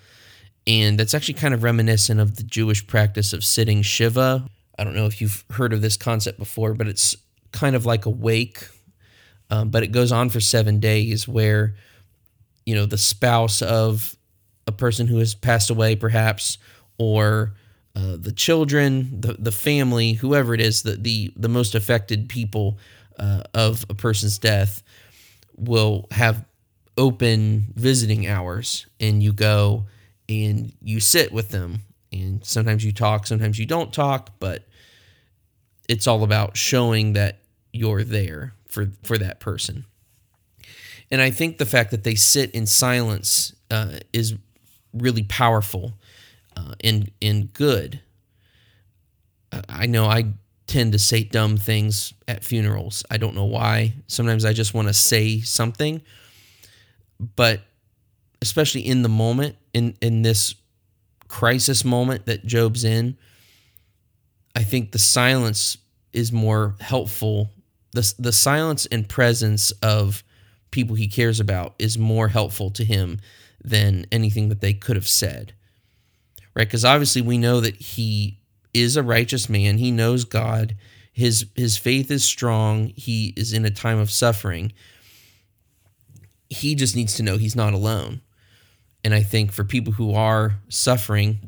and 0.67 0.99
that's 0.99 1.13
actually 1.13 1.35
kind 1.35 1.53
of 1.53 1.63
reminiscent 1.63 2.19
of 2.19 2.35
the 2.35 2.43
Jewish 2.43 2.85
practice 2.85 3.33
of 3.33 3.43
sitting 3.43 3.81
Shiva. 3.81 4.45
I 4.77 4.83
don't 4.83 4.95
know 4.95 5.05
if 5.05 5.21
you've 5.21 5.45
heard 5.51 5.73
of 5.73 5.81
this 5.81 5.97
concept 5.97 6.37
before, 6.37 6.73
but 6.73 6.87
it's 6.87 7.15
kind 7.51 7.75
of 7.75 7.85
like 7.85 8.05
a 8.05 8.09
wake, 8.09 8.67
um, 9.49 9.69
but 9.69 9.83
it 9.83 9.91
goes 9.91 10.11
on 10.11 10.29
for 10.29 10.39
seven 10.39 10.79
days 10.79 11.27
where 11.27 11.75
you 12.65 12.75
know 12.75 12.85
the 12.85 12.97
spouse 12.97 13.61
of 13.61 14.15
a 14.67 14.71
person 14.71 15.07
who 15.07 15.17
has 15.17 15.33
passed 15.33 15.69
away 15.69 15.95
perhaps 15.95 16.57
or 16.97 17.53
uh, 17.95 18.17
the 18.17 18.31
children 18.31 19.21
the, 19.21 19.33
the 19.33 19.51
family 19.51 20.13
whoever 20.13 20.53
it 20.53 20.61
is 20.61 20.83
the, 20.83 20.95
the, 20.95 21.33
the 21.35 21.49
most 21.49 21.75
affected 21.75 22.29
people 22.29 22.77
uh, 23.17 23.43
of 23.53 23.85
a 23.89 23.93
person's 23.93 24.37
death 24.37 24.81
will 25.57 26.07
have 26.11 26.45
open 26.97 27.73
visiting 27.75 28.27
hours 28.27 28.85
and 28.99 29.23
you 29.23 29.33
go 29.33 29.85
and 30.27 30.73
you 30.81 30.99
sit 30.99 31.31
with 31.31 31.49
them. 31.49 31.79
And 32.11 32.43
sometimes 32.45 32.83
you 32.83 32.91
talk 32.91 33.27
sometimes 33.27 33.59
you 33.59 33.65
don't 33.65 33.93
talk 33.93 34.31
but 34.39 34.65
it's 35.87 36.07
all 36.07 36.23
about 36.23 36.57
showing 36.57 37.13
that 37.13 37.39
you're 37.71 38.03
there 38.03 38.53
for 38.67 38.89
for 39.03 39.17
that 39.17 39.39
person. 39.39 39.85
And 41.11 41.21
I 41.21 41.31
think 41.31 41.57
the 41.57 41.65
fact 41.65 41.91
that 41.91 42.03
they 42.03 42.15
sit 42.15 42.51
in 42.51 42.65
silence 42.65 43.53
uh, 43.71 43.99
is 44.13 44.35
really 44.93 45.23
powerful 45.23 45.93
uh, 46.59 46.75
and 47.21 47.53
good. 47.53 48.01
I 49.67 49.85
know 49.87 50.05
I 50.05 50.33
tend 50.67 50.91
to 50.91 50.99
say 50.99 51.23
dumb 51.23 51.57
things 51.57 52.13
at 52.27 52.43
funerals. 52.43 53.03
I 53.09 53.17
don't 53.17 53.35
know 53.35 53.45
why. 53.45 53.93
Sometimes 54.07 54.45
I 54.45 54.53
just 54.53 54.73
want 54.73 54.87
to 54.87 54.93
say 54.93 55.41
something, 55.41 56.01
but 57.35 57.61
especially 58.41 58.81
in 58.81 59.01
the 59.01 59.09
moment, 59.09 59.55
in 59.73 59.95
in 60.01 60.21
this 60.21 60.55
crisis 61.27 61.83
moment 61.83 62.25
that 62.25 62.45
Job's 62.45 62.83
in, 62.83 63.17
I 64.55 64.63
think 64.63 64.91
the 64.91 64.99
silence 64.99 65.77
is 66.13 66.31
more 66.31 66.75
helpful. 66.79 67.49
The 67.93 68.13
the 68.19 68.33
silence 68.33 68.85
and 68.85 69.09
presence 69.09 69.71
of 69.81 70.23
people 70.71 70.95
he 70.95 71.07
cares 71.07 71.39
about 71.39 71.73
is 71.79 71.97
more 71.97 72.27
helpful 72.27 72.69
to 72.71 72.85
him 72.85 73.19
than 73.63 74.05
anything 74.11 74.49
that 74.49 74.61
they 74.61 74.73
could 74.73 74.95
have 74.95 75.07
said. 75.07 75.53
Right? 76.59 76.67
Because 76.67 76.83
obviously 76.83 77.21
we 77.21 77.37
know 77.37 77.61
that 77.61 77.77
he 77.77 78.37
is 78.73 78.97
a 78.97 79.01
righteous 79.01 79.47
man. 79.47 79.77
He 79.77 79.91
knows 79.91 80.25
God. 80.25 80.75
His 81.13 81.45
his 81.55 81.77
faith 81.77 82.11
is 82.11 82.25
strong. 82.25 82.91
He 82.97 83.33
is 83.37 83.53
in 83.53 83.63
a 83.63 83.69
time 83.69 83.97
of 83.97 84.11
suffering. 84.11 84.73
He 86.49 86.75
just 86.75 86.97
needs 86.97 87.13
to 87.13 87.23
know 87.23 87.37
he's 87.37 87.55
not 87.55 87.71
alone. 87.71 88.19
And 89.05 89.13
I 89.13 89.23
think 89.23 89.53
for 89.53 89.63
people 89.63 89.93
who 89.93 90.13
are 90.13 90.55
suffering, 90.67 91.39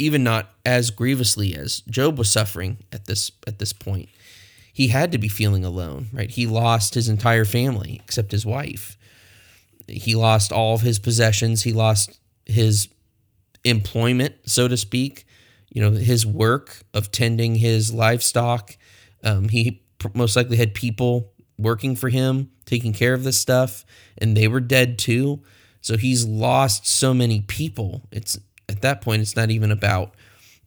even 0.00 0.24
not 0.24 0.50
as 0.66 0.90
grievously 0.90 1.54
as 1.54 1.82
Job 1.82 2.18
was 2.18 2.28
suffering 2.28 2.78
at 2.90 3.06
this 3.06 3.30
at 3.46 3.60
this 3.60 3.72
point, 3.72 4.08
he 4.72 4.88
had 4.88 5.12
to 5.12 5.18
be 5.18 5.28
feeling 5.28 5.64
alone, 5.64 6.08
right? 6.12 6.28
He 6.32 6.48
lost 6.48 6.94
his 6.94 7.08
entire 7.08 7.44
family 7.44 8.00
except 8.02 8.32
his 8.32 8.44
wife. 8.44 8.98
He 9.86 10.16
lost 10.16 10.50
all 10.50 10.74
of 10.74 10.80
his 10.80 10.98
possessions. 10.98 11.62
He 11.62 11.72
lost 11.72 12.18
his 12.44 12.88
employment, 13.64 14.34
so 14.44 14.68
to 14.68 14.76
speak, 14.76 15.26
you 15.70 15.80
know, 15.80 15.92
his 15.92 16.26
work 16.26 16.82
of 16.92 17.10
tending 17.10 17.56
his 17.56 17.92
livestock. 17.92 18.76
Um, 19.24 19.48
he 19.48 19.82
most 20.14 20.36
likely 20.36 20.56
had 20.56 20.74
people 20.74 21.32
working 21.58 21.96
for 21.96 22.08
him, 22.08 22.50
taking 22.66 22.92
care 22.92 23.14
of 23.14 23.24
this 23.24 23.38
stuff, 23.38 23.84
and 24.18 24.36
they 24.36 24.48
were 24.48 24.60
dead 24.60 24.98
too. 24.98 25.42
So 25.80 25.96
he's 25.96 26.24
lost 26.24 26.86
so 26.86 27.14
many 27.14 27.40
people. 27.40 28.02
It's 28.10 28.38
at 28.68 28.82
that 28.82 29.00
point, 29.00 29.22
it's 29.22 29.36
not 29.36 29.50
even 29.50 29.70
about 29.70 30.14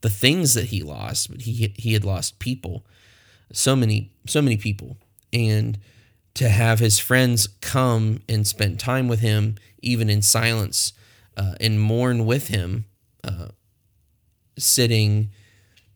the 0.01 0.09
things 0.09 0.53
that 0.53 0.65
he 0.65 0.81
lost, 0.81 1.31
but 1.31 1.41
he 1.41 1.73
he 1.77 1.93
had 1.93 2.05
lost 2.05 2.39
people 2.39 2.85
so 3.51 3.75
many 3.75 4.11
so 4.27 4.41
many 4.41 4.57
people 4.57 4.97
and 5.31 5.77
to 6.33 6.49
have 6.49 6.79
his 6.79 6.99
friends 6.99 7.47
come 7.61 8.19
and 8.27 8.45
spend 8.45 8.79
time 8.79 9.07
with 9.07 9.21
him 9.21 9.55
even 9.81 10.09
in 10.09 10.21
silence 10.21 10.93
uh, 11.37 11.55
and 11.59 11.79
mourn 11.79 12.25
with 12.25 12.47
him 12.47 12.85
uh, 13.23 13.47
sitting 14.57 15.29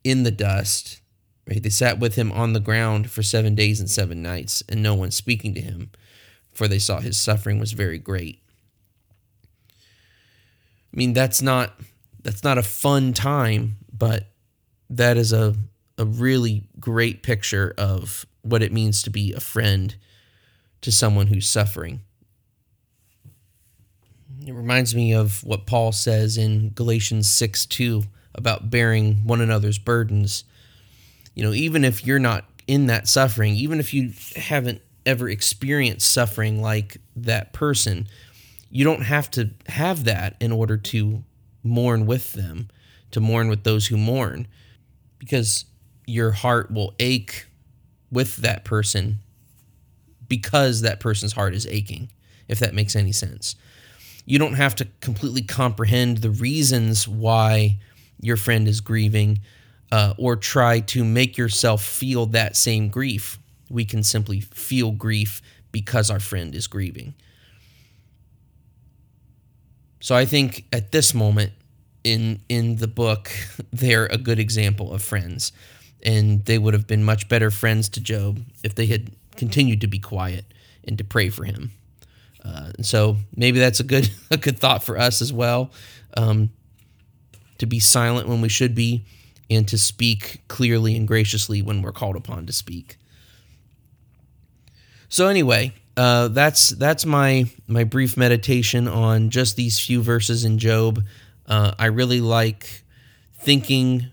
in 0.04 0.24
the 0.24 0.32
dust 0.32 1.02
right 1.48 1.64
they 1.64 1.70
sat 1.70 2.00
with 2.00 2.16
him 2.16 2.32
on 2.32 2.54
the 2.54 2.60
ground 2.60 3.10
for 3.10 3.24
seven 3.24 3.56
days 3.56 3.80
and 3.80 3.90
seven 3.90 4.22
nights 4.22 4.64
and 4.70 4.82
no 4.82 4.96
one 4.96 5.12
speaking 5.12 5.54
to 5.54 5.62
him 5.62 5.92
for 6.52 6.68
they 6.68 6.80
saw 6.80 7.00
his 7.00 7.18
suffering 7.18 7.60
was 7.60 7.74
very 7.74 7.98
great 7.98 8.42
i 9.74 10.96
mean 10.98 11.14
that's 11.14 11.42
not 11.42 11.74
that's 12.22 12.44
not 12.44 12.58
a 12.58 12.64
fun 12.64 13.14
time 13.14 13.78
but 13.92 14.28
that 14.90 15.18
is 15.18 15.34
a 15.34 15.56
a 16.00 16.06
really 16.06 16.64
great 16.80 17.22
picture 17.22 17.74
of 17.78 18.26
what 18.42 18.64
it 18.64 18.72
means 18.72 19.04
to 19.04 19.10
be 19.10 19.34
a 19.34 19.40
friend 19.40 19.96
to 20.82 20.92
someone 20.92 21.28
who's 21.28 21.48
suffering. 21.48 22.00
It 24.50 24.56
reminds 24.56 24.96
me 24.96 25.14
of 25.14 25.44
what 25.44 25.68
Paul 25.68 25.92
says 25.92 26.36
in 26.36 26.72
Galatians 26.72 27.30
6 27.30 27.68
2 27.68 28.02
about 28.34 28.72
bearing 28.72 29.18
one 29.18 29.42
another's 29.42 29.78
burdens. 29.78 30.44
You 31.36 31.44
know, 31.44 31.54
even 31.54 31.86
if 31.86 32.04
you're 32.04 32.18
not 32.18 32.46
in 32.66 32.88
that 32.88 33.08
suffering, 33.08 33.54
even 33.54 33.80
if 33.80 33.94
you 33.94 34.12
haven't 34.36 34.82
ever 35.06 35.30
experienced 35.30 36.12
suffering 36.12 36.64
like 36.64 36.98
that 37.16 37.54
person, 37.54 38.08
you 38.72 38.84
don't 38.84 39.04
have 39.04 39.30
to 39.32 39.52
have 39.68 40.06
that 40.06 40.36
in 40.40 40.52
order 40.52 40.78
to 40.78 41.24
mourn 41.64 42.08
with 42.08 42.34
them, 42.34 42.70
to 43.12 43.20
mourn 43.20 43.50
with 43.50 43.64
those 43.64 43.86
who 43.86 43.98
mourn. 43.98 44.48
Because 45.20 45.66
your 46.08 46.32
heart 46.32 46.72
will 46.72 46.96
ache 46.98 47.46
with 48.12 48.38
that 48.38 48.66
person 48.66 49.20
because 50.28 50.82
that 50.82 51.00
person's 51.00 51.34
heart 51.34 51.54
is 51.54 51.68
aching, 51.68 52.10
if 52.48 52.58
that 52.58 52.74
makes 52.74 52.96
any 52.96 53.12
sense. 53.12 53.56
You 54.30 54.38
don't 54.38 54.54
have 54.54 54.76
to 54.76 54.88
completely 55.02 55.42
comprehend 55.42 56.20
the 56.20 56.30
reasons 56.30 57.08
why 57.08 57.80
your 58.22 58.38
friend 58.38 58.68
is 58.68 58.80
grieving 58.80 59.40
uh, 59.92 60.14
or 60.20 60.36
try 60.36 60.82
to 60.82 61.04
make 61.04 61.36
yourself 61.36 61.84
feel 61.84 62.28
that 62.28 62.56
same 62.56 62.90
grief. 62.90 63.40
We 63.72 63.86
can 63.86 64.04
simply 64.04 64.42
feel 64.42 64.92
grief 64.92 65.42
because 65.72 66.12
our 66.12 66.20
friend 66.20 66.54
is 66.54 66.68
grieving. 66.68 67.16
So 70.00 70.16
I 70.16 70.26
think 70.26 70.66
at 70.72 70.92
this 70.92 71.16
moment 71.16 71.54
in 72.04 72.42
in 72.50 72.76
the 72.76 72.88
book, 72.88 73.32
they're 73.74 74.06
a 74.06 74.20
good 74.20 74.38
example 74.38 74.94
of 74.94 75.02
friends, 75.02 75.52
and 76.04 76.46
they 76.46 76.60
would 76.60 76.76
have 76.76 76.86
been 76.86 77.04
much 77.04 77.28
better 77.30 77.50
friends 77.50 77.90
to 77.90 78.00
Job 78.00 78.42
if 78.64 78.76
they 78.76 78.86
had 78.86 79.10
continued 79.38 79.82
to 79.82 79.88
be 79.88 79.98
quiet 79.98 80.46
and 80.84 81.00
to 81.00 81.04
pray 81.04 81.30
for 81.30 81.46
him. 81.46 81.72
Uh, 82.50 82.72
and 82.78 82.86
so 82.86 83.18
maybe 83.36 83.60
that's 83.60 83.80
a 83.80 83.84
good 83.84 84.10
a 84.32 84.38
good 84.38 84.60
thought 84.60 84.84
for 84.84 84.98
us 84.98 85.22
as 85.22 85.32
well, 85.32 85.72
um, 86.16 86.50
to 87.58 87.66
be 87.66 87.80
silent 87.80 88.28
when 88.28 88.42
we 88.42 88.50
should 88.50 88.74
be, 88.74 89.06
and 89.50 89.68
to 89.68 89.78
speak 89.78 90.42
clearly 90.48 90.96
and 90.96 91.08
graciously 91.08 91.62
when 91.62 91.82
we're 91.82 91.92
called 91.92 92.16
upon 92.16 92.46
to 92.46 92.54
speak. 92.54 92.98
So 95.10 95.28
anyway, 95.28 95.74
uh, 95.98 96.30
that's 96.30 96.70
that's 96.70 97.06
my 97.06 97.50
my 97.68 97.84
brief 97.84 98.16
meditation 98.16 98.88
on 98.88 99.30
just 99.30 99.56
these 99.56 99.80
few 99.80 100.02
verses 100.02 100.46
in 100.46 100.58
Job. 100.58 101.04
Uh, 101.46 101.74
I 101.78 101.88
really 101.88 102.22
like 102.22 102.84
thinking 103.40 104.08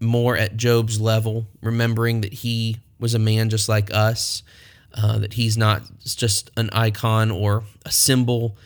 more 0.00 0.36
at 0.36 0.56
Job's 0.56 1.00
level, 1.00 1.46
remembering 1.62 2.22
that 2.22 2.32
he 2.32 2.78
was 2.98 3.14
a 3.14 3.18
man 3.18 3.50
just 3.50 3.68
like 3.68 3.92
us, 3.92 4.42
uh, 4.96 5.18
that 5.18 5.34
he's 5.34 5.56
not 5.56 5.82
just 6.04 6.50
an 6.56 6.70
icon 6.72 7.30
or 7.30 7.64
a 7.84 7.90
symbol, 7.90 8.56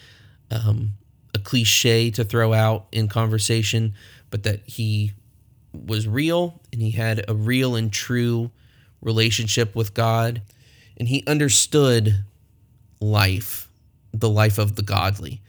um, 0.51 0.93
a 1.35 1.39
cliche 1.39 2.11
to 2.11 2.25
throw 2.25 2.53
out 2.53 2.87
in 2.93 3.09
conversation, 3.09 3.95
but 4.31 4.45
that 4.45 4.61
he 4.67 5.13
was 5.73 6.07
real 6.07 6.61
and 6.73 6.83
he 6.83 6.91
had 6.93 7.25
a 7.29 7.35
real 7.35 7.77
and 7.77 7.93
true 7.93 8.51
relationship 9.01 9.75
with 9.75 9.95
God. 9.95 10.43
And 10.97 11.09
he 11.09 11.25
understood 11.27 12.25
life, 13.01 13.69
the 14.13 14.29
life 14.29 14.59
of 14.59 14.77
the 14.77 14.83
godly. 14.83 15.41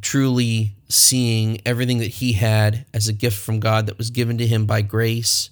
Truly 0.00 0.74
seeing 0.88 1.60
everything 1.66 1.98
that 1.98 2.06
he 2.06 2.32
had 2.32 2.86
as 2.92 3.08
a 3.08 3.12
gift 3.12 3.38
from 3.38 3.60
God 3.60 3.86
that 3.86 3.98
was 3.98 4.10
given 4.10 4.38
to 4.38 4.46
him 4.46 4.66
by 4.66 4.82
grace, 4.82 5.50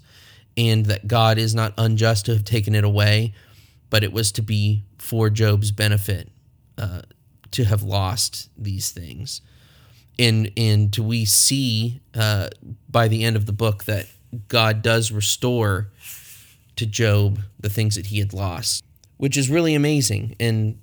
and 0.57 0.87
that 0.87 1.09
God 1.09 1.39
is 1.39 1.55
not 1.55 1.75
unjust 1.77 2.27
to 2.27 2.33
have 2.35 2.45
taken 2.45 2.75
it 2.75 2.85
away, 2.85 3.35
but 3.95 4.03
it 4.03 4.13
was 4.13 4.33
to 4.33 4.43
be 4.43 4.83
for 4.99 5.31
Job's 5.31 5.71
benefit 5.71 6.29
uh, 6.77 7.03
to 7.53 7.63
have 7.63 7.85
lost 7.85 8.51
these 8.59 8.91
things. 8.91 9.41
And, 10.19 10.51
and 10.57 10.97
we 10.97 11.25
see 11.25 12.01
uh, 12.13 12.49
by 12.89 13.07
the 13.07 13.23
end 13.23 13.37
of 13.37 13.47
the 13.47 13.53
book 13.53 13.85
that 13.85 14.07
God 14.49 14.83
does 14.83 15.13
restore 15.13 15.93
to 16.75 16.87
Job 16.87 17.39
the 17.61 17.69
things 17.69 17.95
that 17.95 18.07
he 18.07 18.19
had 18.19 18.33
lost, 18.33 18.83
which 19.17 19.37
is 19.37 19.49
really 19.49 19.77
amazing. 19.77 20.35
And 20.41 20.81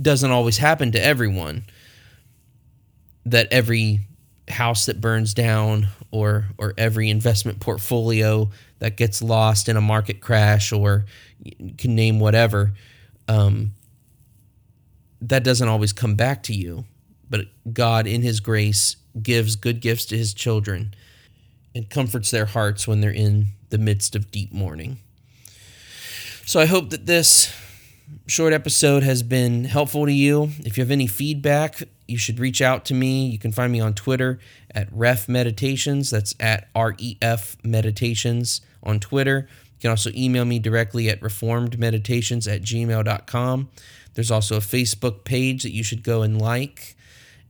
doesn't 0.00 0.30
always 0.30 0.56
happen 0.56 0.92
to 0.92 1.04
everyone 1.04 1.66
that 3.26 3.46
every 3.50 4.00
house 4.48 4.86
that 4.86 5.02
burns 5.02 5.34
down 5.34 5.88
or 6.10 6.46
or 6.56 6.72
every 6.78 7.10
investment 7.10 7.60
portfolio 7.60 8.48
that 8.78 8.96
gets 8.96 9.22
lost 9.22 9.68
in 9.68 9.76
a 9.76 9.80
market 9.80 10.20
crash 10.20 10.72
or 10.72 11.06
can 11.78 11.94
name 11.94 12.20
whatever 12.20 12.72
um, 13.28 13.72
that 15.20 15.44
doesn't 15.44 15.68
always 15.68 15.92
come 15.92 16.14
back 16.14 16.42
to 16.44 16.54
you. 16.54 16.84
But 17.28 17.46
god 17.72 18.06
in 18.06 18.22
his 18.22 18.40
grace 18.40 18.96
gives 19.20 19.56
good 19.56 19.80
gifts 19.80 20.06
to 20.06 20.18
his 20.18 20.34
children 20.34 20.94
and 21.74 21.88
comforts 21.90 22.30
their 22.30 22.46
hearts 22.46 22.86
when 22.86 23.00
they're 23.00 23.10
in 23.10 23.46
the 23.70 23.78
midst 23.78 24.14
of 24.14 24.30
deep 24.30 24.52
mourning. 24.52 24.98
So 26.44 26.60
i 26.60 26.66
hope 26.66 26.90
that 26.90 27.06
this 27.06 27.52
short 28.26 28.52
episode 28.52 29.02
has 29.02 29.22
been 29.22 29.64
helpful 29.64 30.06
to 30.06 30.12
you. 30.12 30.50
If 30.60 30.76
you 30.76 30.82
have 30.82 30.90
any 30.90 31.06
feedback, 31.06 31.82
you 32.08 32.18
should 32.18 32.38
reach 32.38 32.60
out 32.60 32.84
to 32.86 32.94
me. 32.94 33.26
You 33.28 33.38
can 33.38 33.52
find 33.52 33.72
me 33.72 33.80
on 33.80 33.94
Twitter 33.94 34.38
at 34.74 34.88
Ref 34.92 35.28
Meditations. 35.28 36.10
That's 36.10 36.34
at 36.40 36.68
R 36.74 36.94
E 36.98 37.16
F 37.20 37.56
Meditations 37.64 38.60
on 38.82 39.00
Twitter. 39.00 39.48
You 39.50 39.80
can 39.80 39.90
also 39.90 40.10
email 40.14 40.44
me 40.44 40.58
directly 40.58 41.08
at 41.08 41.20
reformedmeditations 41.20 42.52
at 42.52 42.62
gmail.com. 42.62 43.68
There's 44.14 44.30
also 44.30 44.56
a 44.56 44.60
Facebook 44.60 45.24
page 45.24 45.62
that 45.62 45.72
you 45.72 45.82
should 45.82 46.02
go 46.02 46.22
and 46.22 46.40
like. 46.40 46.96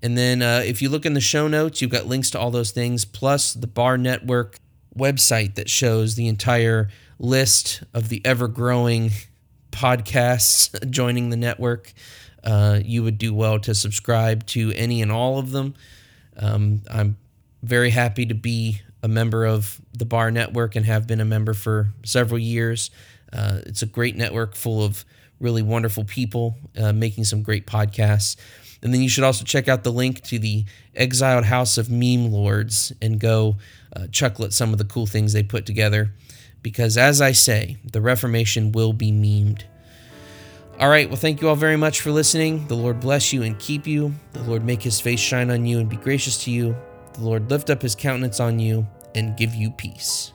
And 0.02 0.18
then 0.18 0.42
uh, 0.42 0.62
if 0.64 0.82
you 0.82 0.88
look 0.88 1.06
in 1.06 1.14
the 1.14 1.20
show 1.20 1.48
notes, 1.48 1.80
you've 1.80 1.90
got 1.90 2.06
links 2.06 2.30
to 2.30 2.38
all 2.38 2.50
those 2.50 2.70
things, 2.70 3.04
plus 3.04 3.54
the 3.54 3.66
Bar 3.66 3.96
Network 3.98 4.58
website 4.96 5.54
that 5.54 5.70
shows 5.70 6.14
the 6.14 6.26
entire 6.26 6.88
list 7.18 7.82
of 7.94 8.08
the 8.08 8.20
ever 8.24 8.48
growing 8.48 9.10
podcasts 9.76 10.90
joining 10.90 11.28
the 11.28 11.36
network, 11.36 11.92
uh, 12.42 12.80
you 12.82 13.02
would 13.02 13.18
do 13.18 13.34
well 13.34 13.58
to 13.60 13.74
subscribe 13.74 14.46
to 14.46 14.72
any 14.72 15.02
and 15.02 15.12
all 15.12 15.38
of 15.38 15.50
them. 15.50 15.74
Um, 16.38 16.82
I'm 16.90 17.18
very 17.62 17.90
happy 17.90 18.24
to 18.26 18.34
be 18.34 18.80
a 19.02 19.08
member 19.08 19.44
of 19.44 19.80
the 19.92 20.06
Bar 20.06 20.30
Network 20.30 20.76
and 20.76 20.86
have 20.86 21.06
been 21.06 21.20
a 21.20 21.24
member 21.24 21.52
for 21.52 21.88
several 22.04 22.38
years. 22.38 22.90
Uh, 23.32 23.58
it's 23.66 23.82
a 23.82 23.86
great 23.86 24.16
network 24.16 24.54
full 24.54 24.82
of 24.82 25.04
really 25.40 25.62
wonderful 25.62 26.04
people 26.04 26.56
uh, 26.78 26.92
making 26.92 27.24
some 27.24 27.42
great 27.42 27.66
podcasts. 27.66 28.36
And 28.82 28.94
then 28.94 29.02
you 29.02 29.08
should 29.08 29.24
also 29.24 29.44
check 29.44 29.68
out 29.68 29.84
the 29.84 29.92
link 29.92 30.22
to 30.22 30.38
the 30.38 30.64
Exiled 30.94 31.44
House 31.44 31.76
of 31.76 31.90
Meme 31.90 32.30
Lords 32.30 32.92
and 33.02 33.20
go 33.20 33.56
uh, 33.94 34.06
chuckle 34.10 34.46
at 34.46 34.52
some 34.52 34.72
of 34.72 34.78
the 34.78 34.84
cool 34.84 35.06
things 35.06 35.32
they 35.32 35.42
put 35.42 35.66
together 35.66 36.12
because 36.66 36.98
as 36.98 37.20
I 37.20 37.30
say, 37.30 37.76
the 37.92 38.00
Reformation 38.00 38.72
will 38.72 38.92
be 38.92 39.12
memed. 39.12 39.62
All 40.80 40.88
right, 40.88 41.08
well, 41.08 41.16
thank 41.16 41.40
you 41.40 41.48
all 41.48 41.54
very 41.54 41.76
much 41.76 42.00
for 42.00 42.10
listening. 42.10 42.66
The 42.66 42.74
Lord 42.74 42.98
bless 42.98 43.32
you 43.32 43.44
and 43.44 43.56
keep 43.60 43.86
you. 43.86 44.12
The 44.32 44.42
Lord 44.42 44.64
make 44.64 44.82
his 44.82 44.98
face 44.98 45.20
shine 45.20 45.52
on 45.52 45.64
you 45.64 45.78
and 45.78 45.88
be 45.88 45.94
gracious 45.94 46.42
to 46.42 46.50
you. 46.50 46.74
The 47.12 47.20
Lord 47.20 47.48
lift 47.52 47.70
up 47.70 47.82
his 47.82 47.94
countenance 47.94 48.40
on 48.40 48.58
you 48.58 48.84
and 49.14 49.36
give 49.36 49.54
you 49.54 49.70
peace. 49.70 50.32